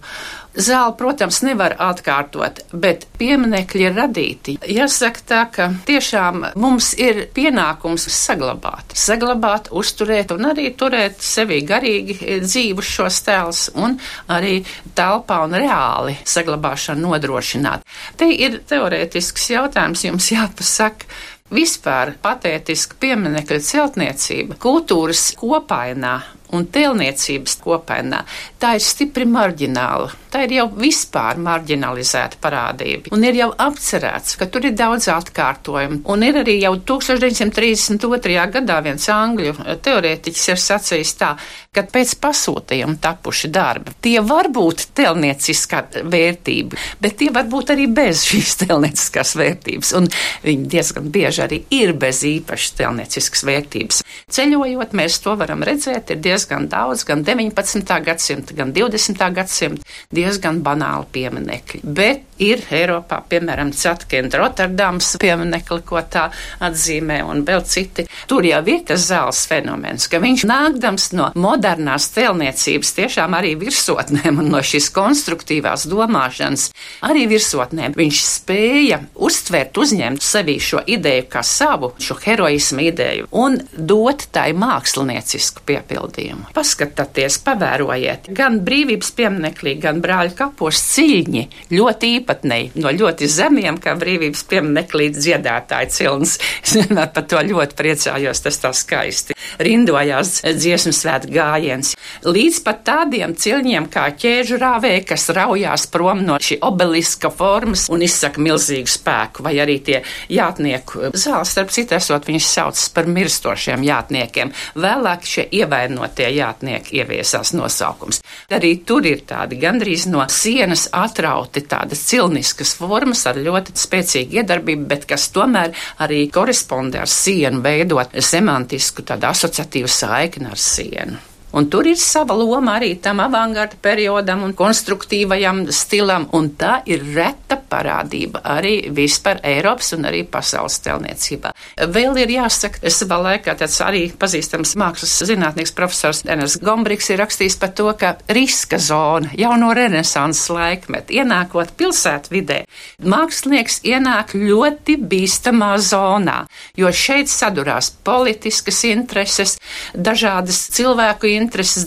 Zāli, 0.59 0.95
protams, 0.99 1.39
nevar 1.47 1.77
atkārtot, 1.79 2.65
bet 2.75 3.05
pieminekļi 3.21 3.85
ir 3.87 3.95
radīti. 3.95 4.57
Jāsaka 4.75 5.23
tā, 5.31 5.43
ka 5.55 5.69
tiešām 5.87 6.49
mums 6.59 6.91
ir 6.99 7.29
pienākums 7.35 8.09
saglabāt, 8.11 8.97
saglabāt, 8.99 9.71
uzturēt 9.71 10.35
un 10.35 10.49
arī 10.51 10.73
turēt 10.75 11.23
sevi 11.23 11.61
garīgi 11.69 12.41
dzīvus 12.43 12.91
šos 12.97 13.21
tēlus 13.29 13.65
un 13.79 13.95
arī 14.35 14.59
telpā 14.99 15.45
un 15.47 15.55
reāli 15.63 16.17
saglabāšanu 16.27 17.07
nodrošināt. 17.07 17.87
Te 18.19 18.27
ir 18.35 18.59
teorētisks 18.67 19.51
jautājums 19.55 20.09
jums 20.09 20.33
jāpasaka. 20.35 21.07
Vispār 21.49 22.11
patētiska 22.21 22.99
pieminekļa 23.01 23.63
celtniecība 23.65 24.59
kultūras 24.61 25.31
kopainā 25.39 26.19
un 26.53 26.67
tēlniecības 26.73 27.59
kopainā, 27.65 28.23
tā 28.61 28.75
ir 28.77 28.85
stipri 28.85 29.27
marģināla. 29.29 30.13
Tā 30.29 30.45
ir 30.45 30.55
jau 30.59 30.67
vispār 30.77 31.39
marginalizēta 31.41 32.37
parādība. 32.43 33.13
Un 33.17 33.25
ir 33.25 33.39
jau 33.39 33.49
apcerēts, 33.65 34.37
ka 34.41 34.49
tur 34.53 34.67
ir 34.69 34.75
daudz 34.77 35.09
atkārtojumu. 35.13 36.03
Un 36.13 36.25
ir 36.27 36.41
arī 36.43 36.59
jau 36.61 36.75
1932. 36.91 38.37
gadā 38.59 38.81
viens 38.85 39.09
angļu 39.13 39.55
teorētiķis 39.85 40.51
ir 40.53 40.61
sacījis 40.61 41.15
tā, 41.21 41.31
ka 41.73 41.85
pēc 41.89 42.15
pasūtījuma 42.21 42.99
tapuši 43.03 43.51
darbi. 43.55 43.95
Tie 44.05 44.19
var 44.25 44.51
būt 44.53 44.89
telnieciskā 44.99 45.85
vērtība, 46.05 46.77
bet 47.01 47.19
tie 47.23 47.31
var 47.35 47.49
būt 47.49 47.73
arī 47.75 47.89
bez 47.93 48.25
šīs 48.29 48.59
telnieciskās 48.65 49.35
vērtības. 49.39 49.95
Un 49.99 50.11
viņi 50.45 50.69
diezgan 50.75 51.09
bieži 51.15 51.45
arī 51.47 51.63
ir 51.79 51.95
bez 51.97 52.21
īpašas 52.29 52.77
telnieciskas 52.83 53.45
vērtības. 53.49 54.03
Ceļojot, 54.35 54.93
mēs 54.99 55.21
to 55.25 55.37
varam 55.41 55.65
redzēt, 55.65 56.13
ir 56.13 56.23
diezgan 56.25 56.69
daudz, 56.69 57.07
gan 57.09 57.25
19. 57.25 57.97
gadsimta, 58.05 58.57
gan 58.59 58.75
20. 58.77 59.25
gadsimta 59.39 59.87
diezgan 60.19 60.63
banāli 60.67 61.09
pieminekļi. 61.15 61.85
Bet 61.85 62.29
ir 62.39 62.63
Eiropā, 62.71 63.21
piemēram, 63.29 63.73
Catkenda 63.75 64.39
Rotterdams 64.41 65.17
pieminekli, 65.21 65.83
ko 65.87 66.01
tā 66.11 66.29
atzīmē, 66.65 67.21
un 67.27 67.43
vēl 67.47 67.65
citi. 67.69 68.07
Tur 68.31 68.47
jau 68.47 68.61
ir 68.71 68.85
tas 68.89 69.09
zāles 69.11 69.43
fenomens, 69.51 70.09
ka 70.11 70.21
viņš 70.23 70.45
nākdams 70.49 71.11
no 71.19 71.29
modernās 71.39 72.09
tēlniecības, 72.15 72.95
tiešām 72.99 73.37
arī 73.39 73.55
virsotnēm 73.61 74.41
un 74.43 74.53
no 74.55 74.63
šīs 74.65 74.91
konstruktīvās 74.95 75.89
domāšanas, 75.91 76.69
arī 77.09 77.27
virsotnēm, 77.31 77.97
viņš 77.99 78.23
spēja 78.27 79.01
uztvert, 79.15 79.77
uzņemt 79.79 80.25
sevī 80.25 80.59
šo 80.63 80.83
ideju 80.87 81.27
kā 81.33 81.43
savu, 81.47 81.93
šo 82.03 82.19
heroismu 82.23 82.87
ideju 82.89 83.29
un 83.39 83.59
dot 83.75 84.29
tai 84.35 84.51
māksliniecisku 84.59 85.65
piepildījumu. 85.69 86.53
Paskatieties, 86.57 87.41
pavērojiet, 87.47 88.31
gan 88.35 88.61
brīvības 88.67 89.13
pieminekļī, 89.19 89.77
gan 89.83 90.03
brāļu 90.09 90.35
kapos 90.39 90.81
ciļņi 90.95 91.45
ļoti 91.75 92.13
īpatnēji, 92.19 92.71
no 92.81 92.93
ļoti 92.95 93.29
zemiem, 93.29 93.77
kā 93.83 93.93
brīvības 94.01 94.45
pieminekļi 94.49 95.11
dziedātāji 95.19 95.93
cilns. 95.99 96.39
Es 96.69 96.75
vienmēr 96.77 97.09
par 97.15 97.25
to 97.31 97.41
ļoti 97.41 97.77
priecājos, 97.79 98.41
tas 98.45 98.59
tā 98.61 98.71
skaisti. 98.77 99.35
Rindojās 99.63 100.43
dziesmu 100.45 100.93
svētu 100.93 101.31
gājiens. 101.33 101.95
Līdz 102.29 102.59
pat 102.67 102.83
tādiem 102.85 103.33
ciļņiem 103.39 103.87
kā 103.93 104.05
ķēžu 104.21 104.59
rāvēji, 104.61 105.05
kas 105.09 105.29
raujās 105.37 105.87
prom 105.93 106.21
no 106.27 106.37
šī 106.43 106.59
obeliska 106.67 107.31
formas 107.33 107.87
un 107.93 108.05
izsaka 108.05 108.43
milzīgu 108.45 108.91
spēku, 108.93 109.47
vai 109.47 109.55
arī 109.63 109.79
tie 109.87 110.03
jātnieku 110.33 111.13
zāles, 111.15 111.55
starp 111.55 111.73
citu, 111.73 111.97
esot 111.97 112.29
viņus 112.29 112.51
sauc 112.59 112.85
par 112.97 113.09
mirstošiem 113.17 113.87
jātniekiem. 113.89 114.53
Vēlāk 114.77 115.25
šie 115.29 115.47
ievainotie 115.63 116.29
jātnieki 116.37 117.01
ieviesās 117.01 117.55
nosaukums. 117.57 118.21
Arī 118.53 118.75
tur 118.85 119.09
ir 119.09 119.25
tādi 119.29 119.59
gandrīz 119.63 119.98
gandrīz 119.99 120.07
no 120.11 120.25
sienas 120.29 120.89
atrauti 120.93 121.63
tādas 121.67 122.05
cilniskas 122.07 122.75
formas 122.79 123.27
ar 123.27 123.37
ļoti 123.37 123.75
spēcīgu 123.75 124.39
iedarbību, 124.39 124.87
bet 124.87 125.07
kas 125.07 125.31
tomēr 125.33 125.75
arī 125.99 126.29
korespondē 126.31 127.03
ar 127.03 127.09
sienu, 127.09 127.63
veidot 127.63 128.15
semantisku 128.21 129.03
tādu 129.03 129.27
asociatīvu 129.27 129.89
saikni 129.89 130.51
ar 130.51 130.59
sienu. 130.59 131.28
Un 131.57 131.71
tur 131.73 131.87
ir 131.89 131.97
sava 131.97 132.35
loma 132.37 132.75
arī 132.77 132.91
tam 133.01 133.23
avangarda 133.25 133.79
periodam 133.81 134.43
un 134.45 134.53
konstruktīvajam 134.57 135.63
stilam, 135.73 136.27
un 136.37 136.51
tā 136.61 136.83
ir 136.85 137.01
reta 137.15 137.57
parādība 137.57 138.43
arī 138.45 138.91
vispār 138.95 139.41
Eiropas 139.47 139.95
un 139.97 140.05
arī 140.11 140.25
pasaules 140.29 140.77
telniecībā. 140.85 141.55
Vēl 141.95 142.21
ir 142.21 142.35
jāsaka, 142.37 142.83
savā 142.93 143.21
laikā 143.25 143.55
tāds 143.63 143.79
arī 143.85 144.03
pazīstams 144.13 144.75
mākslas 144.81 145.15
zinātnieks 145.29 145.73
profesors 145.77 146.21
Enes 146.29 146.59
Gombriks 146.61 147.09
ir 147.13 147.23
rakstījis 147.23 147.57
par 147.61 147.73
to, 147.77 147.89
ka 147.97 148.15
riska 148.29 148.81
zona 148.83 149.33
jau 149.39 149.55
no 149.61 149.73
renesanses 149.77 150.51
laikmeta 150.53 151.17
ienākot 151.17 151.73
pilsētvidē, 151.81 152.61
mākslinieks 153.09 153.81
ienāk 153.89 154.37
ļoti 154.37 154.99
bīstamā 155.09 155.73
zonā, 155.81 156.43
jo 156.77 156.93
šeit 156.93 157.33
sadurās 157.33 157.91
politiskas 158.05 158.85
intereses, 158.89 159.57
dažādas 159.95 160.61
cilvēku 160.77 161.25
intereses, 161.25 161.38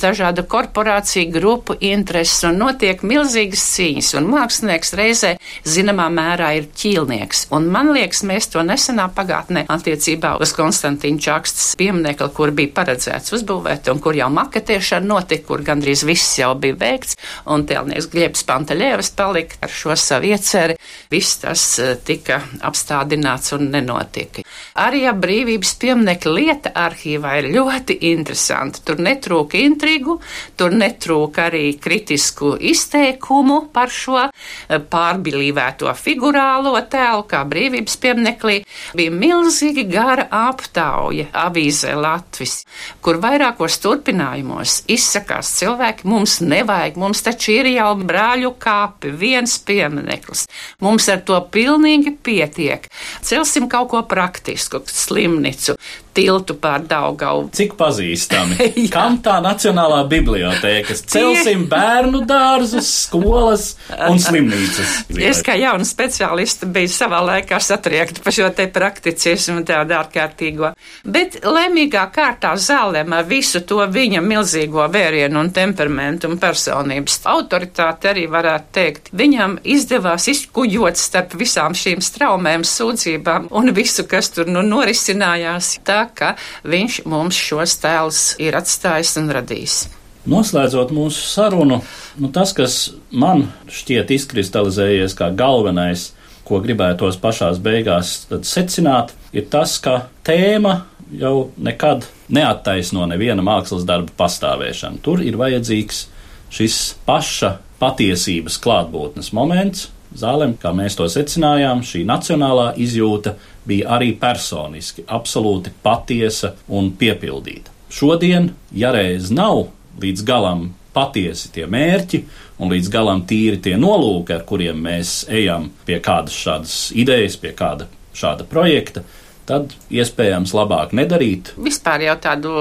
dažādu 0.01 0.45
korporāciju 0.47 1.31
grupu 1.31 1.75
intereses 1.79 2.43
un 2.47 2.57
notiek 2.61 3.01
milzīgas 3.03 3.63
cīņas. 3.75 4.11
Un 4.19 4.29
mākslinieks 4.31 4.93
reizē 4.97 5.31
zināmā 5.67 6.07
mērā 6.13 6.53
ir 6.59 6.69
ķīlnieks. 6.71 7.47
Un 7.51 7.67
man 7.73 7.91
liekas, 7.95 8.23
mēs 8.23 8.49
to 8.53 8.63
nesenā 8.63 9.09
pagātnē 9.15 9.65
attiecībā 9.67 10.37
uz 10.41 10.53
Konstantīnu 10.57 11.19
Čakstas 11.21 11.75
pieminekli, 11.79 12.29
kur 12.35 12.51
bija 12.55 12.73
paredzēts 12.81 13.33
uzbūvēt 13.37 13.91
un 13.91 13.99
kur 14.03 14.15
jau 14.15 14.29
maketēšana 14.33 15.07
notika, 15.07 15.47
kur 15.47 15.65
gandrīz 15.65 16.05
viss 16.07 16.39
jau 16.39 16.53
bija 16.55 16.77
veikts, 16.79 17.17
un 17.51 17.65
tēlnieks 17.67 18.09
Gļebs 18.11 18.45
Pantaļēvas 18.47 19.13
palika 19.17 19.61
ar 19.65 19.73
šo 19.73 19.95
savu 19.99 20.31
ieceri. 20.31 20.77
Viss 21.11 21.41
tas 21.41 21.65
eh, 21.79 21.95
tika 22.05 22.41
apstādināts 22.67 23.55
un 23.57 23.69
nenotika. 23.73 24.45
Arī 24.81 25.05
ap 25.09 25.21
brīvības 25.23 25.73
pieminekļa 25.81 26.33
lieta 26.35 26.73
arhīvā 26.77 27.37
ir 27.41 27.49
ļoti 27.55 27.97
interesanta. 28.11 28.81
Tur 28.85 29.01
netrūka 29.41 29.57
intrigu, 29.57 30.19
tur 30.57 30.71
netrūka 30.71 31.47
arī 31.49 31.77
kritisku 31.79 32.57
izteikumu 32.59 33.71
par 33.73 33.89
šo 33.89 34.27
eh, 34.27 34.79
pārbilīvēto 34.79 35.91
figurālo 35.95 36.75
tēlu, 36.89 37.25
kā 37.27 37.43
brīvības 37.45 37.97
pieminekļī. 38.01 38.57
Bija 38.95 39.11
milzīgi 39.11 39.87
gara 39.89 40.27
aptauja 40.29 41.27
avīzē 41.33 41.95
Latvis, 41.95 42.65
kur 43.01 43.19
vairākos 43.21 43.79
turpinājumos 43.81 44.83
izsakās 44.87 45.51
cilvēki, 45.59 46.07
mums 46.07 46.39
nevajag, 46.41 46.97
mums 46.97 47.21
taču 47.21 47.51
ir 47.59 47.71
jau 47.75 47.95
brāļu 47.97 48.53
kāpi, 48.59 49.11
viens 49.11 49.57
piemineklis. 49.59 50.47
Mums 50.81 51.09
ar 51.09 51.21
to 51.25 51.39
pilnīgi 51.51 52.13
pietiek. 52.23 52.87
Celsim 53.21 53.69
kaut 53.69 53.91
ko 53.91 54.03
praktisku, 54.07 54.81
slimnicu 54.85 55.77
tiltu 56.13 56.55
pār 56.61 56.83
Daugavu. 56.87 57.47
Cik 57.55 57.75
pazīstami? 57.79 58.71
Kam 58.95 59.19
tā 59.23 59.37
Nacionālā 59.43 60.01
bibliotēka? 60.11 60.95
Celsim 61.11 61.65
bērnu 61.71 62.23
dārzus, 62.27 62.89
skolas 63.05 63.67
un 64.09 64.19
slimnīcas. 64.25 64.95
Es 65.31 65.41
kā 65.45 65.55
jauna 65.59 65.87
speciālista 65.87 66.69
biju 66.71 66.91
savā 66.91 67.21
laikā 67.27 67.59
satriekta 67.63 68.23
par 68.25 68.35
šo 68.35 68.49
te 68.55 68.67
prakticismu 68.71 69.63
tādu 69.67 69.97
ārkārtīgo. 69.99 70.73
Bet 71.05 71.39
lemīgā 71.45 72.05
kārtā 72.13 72.53
zālēm 72.59 73.15
ar 73.15 73.27
visu 73.29 73.63
to 73.67 73.81
viņa 73.91 74.21
milzīgo 74.25 74.87
vērienu 74.91 75.41
un 75.41 75.51
temperamentu 75.55 76.29
un 76.31 76.39
personības 76.41 77.21
autoritāti 77.31 78.11
arī 78.11 78.27
varētu 78.31 78.71
teikt. 78.75 79.11
Viņam 79.17 79.57
izdevās 79.63 80.27
izkuģot 80.31 80.99
starp 80.99 81.35
visām 81.39 81.75
šīm 81.77 82.03
straumēm, 82.03 82.65
sūdzībām 82.67 83.49
un 83.57 83.73
visu, 83.75 84.05
kas 84.09 84.31
tur 84.35 84.49
nu 84.51 84.63
norisinājās. 84.65 85.73
Tā 85.87 86.00
ka 86.09 86.35
viņš 86.67 87.01
mums 87.09 87.37
šos 87.37 87.77
tēlus 87.81 88.21
ir 88.41 88.57
atstājis 88.59 89.17
un 89.21 89.31
radījis. 89.37 89.81
Noslēdzot 90.29 90.91
mūsu 90.93 91.23
sarunu, 91.25 91.79
nu 92.21 92.29
tas, 92.33 92.53
kas 92.53 92.91
man 93.09 93.47
šķiet 93.73 94.11
izkristalizējies 94.13 95.15
kā 95.17 95.31
galvenais, 95.33 96.11
ko 96.45 96.59
gribētos 96.61 97.17
pašās 97.21 97.61
beigās 97.63 98.27
secināt, 98.45 99.15
ir 99.33 99.47
tas, 99.49 99.79
ka 99.81 100.11
tēma 100.27 100.81
jau 101.17 101.51
nekad 101.57 102.05
neattaisno 102.31 103.05
neviena 103.09 103.43
mākslas 103.45 103.85
darba 103.87 104.13
pastāvēšanu. 104.19 105.01
Tur 105.03 105.23
ir 105.25 105.39
vajadzīgs 105.39 106.05
šis 106.53 106.77
paša 107.07 107.55
patiesības 107.81 108.59
klātbūtnes 108.61 109.31
moments. 109.35 109.89
Zālēm, 110.17 110.57
kā 110.59 110.73
mēs 110.75 110.97
to 110.99 111.07
secinājām, 111.07 111.85
šī 111.87 112.03
nacionālā 112.07 112.73
izjūta 112.83 113.37
bija 113.67 113.93
arī 113.95 114.11
personiski, 114.19 115.05
absolūti 115.07 115.71
patiesa 115.83 116.55
un 116.67 116.91
piepildīta. 116.99 117.71
Šodien, 117.91 118.51
ja 118.75 118.91
reiz 118.95 119.31
nav 119.31 119.69
līdz 120.01 120.23
galam 120.27 120.69
patiesi 120.95 121.51
tie 121.55 121.65
mērķi 121.71 122.21
un 122.59 122.71
līdz 122.71 122.91
galam 122.91 123.23
tīri 123.27 123.61
tie 123.63 123.77
nolūki, 123.79 124.35
ar 124.35 124.45
kuriem 124.47 124.83
mēs 124.83 125.21
ejam 125.31 125.69
pie 125.87 126.01
kādas 126.03 126.35
šādas 126.35 126.77
idejas, 126.91 127.39
pie 127.39 127.55
kāda 127.55 127.87
šāda 128.15 128.45
projekta, 128.47 129.05
tad 129.47 129.73
iespējams 129.91 130.53
labāk 130.55 130.95
nedarīt. 130.95 131.53
Vispār 131.59 132.05
jau 132.07 132.17
tādu 132.21 132.55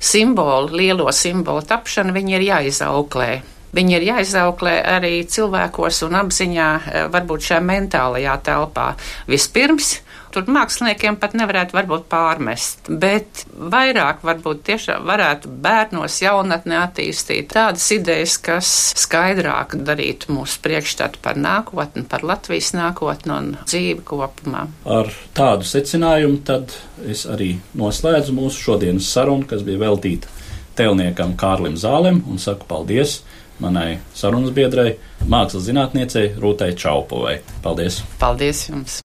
simbolu, 0.00 0.72
lielo 0.76 1.12
simbolu 1.12 1.64
tapšanu 1.68 2.16
viņi 2.16 2.38
ir 2.38 2.48
jāizauklē. 2.48 3.30
Viņi 3.74 3.96
ir 3.98 4.08
jāizauklē 4.12 4.78
arī 4.96 5.16
cilvēkos 5.26 6.02
un 6.06 6.18
apziņā, 6.22 6.70
varbūt 7.14 7.48
šajā 7.48 7.62
mentālajā 7.64 8.38
telpā. 8.46 8.92
Vispirms 9.30 9.96
tur 10.34 10.48
māksliniekiem 10.50 11.16
pat 11.22 11.34
nevarētu 11.38 11.76
varbūt 11.76 12.06
pārmest, 12.10 12.88
bet 12.90 13.44
vairāk 13.54 14.24
varbūt 14.26 14.64
tiešām 14.66 15.04
varētu 15.06 15.50
bērnos 15.62 16.16
jaunatnē 16.24 16.80
attīstīt 16.82 17.52
tādas 17.54 17.86
idejas, 17.94 18.34
kas 18.42 18.70
skaidrāk 18.98 19.76
darītu 19.86 20.34
mūsu 20.34 20.58
priekšstatu 20.64 21.22
par 21.22 21.38
nākotni, 21.38 22.02
par 22.10 22.26
Latvijas 22.26 22.72
nākotni 22.74 23.34
un 23.34 23.52
dzīvi 23.62 24.02
kopumā. 24.10 24.66
Ar 24.90 25.12
tādu 25.38 25.68
secinājumu 25.70 26.42
tad 26.46 26.74
es 27.06 27.26
arī 27.30 27.54
noslēdzu 27.78 28.34
mūsu 28.34 28.68
šodienas 28.68 29.12
sarunu, 29.14 29.46
kas 29.50 29.62
bija 29.66 29.84
veltīta 29.86 30.30
tēlniekam 30.74 31.36
Kārlim 31.38 31.78
Zālem 31.78 32.24
un 32.26 32.42
saku 32.42 32.66
paldies 32.66 33.20
manai 33.62 33.98
sarunas 34.16 34.54
biedrai, 34.54 34.94
mākslas 35.30 35.68
zinātniecei 35.68 36.34
Rūtai 36.40 36.74
Čaupovai. 36.78 37.38
Paldies! 37.62 38.02
Paldies 38.20 38.66
jums! 38.70 39.00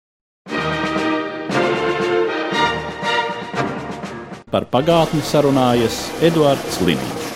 Par 4.49 4.65
pagātni 4.73 5.21
sarunājas 5.29 6.07
Eduards 6.25 6.81
Liniņš. 6.81 7.28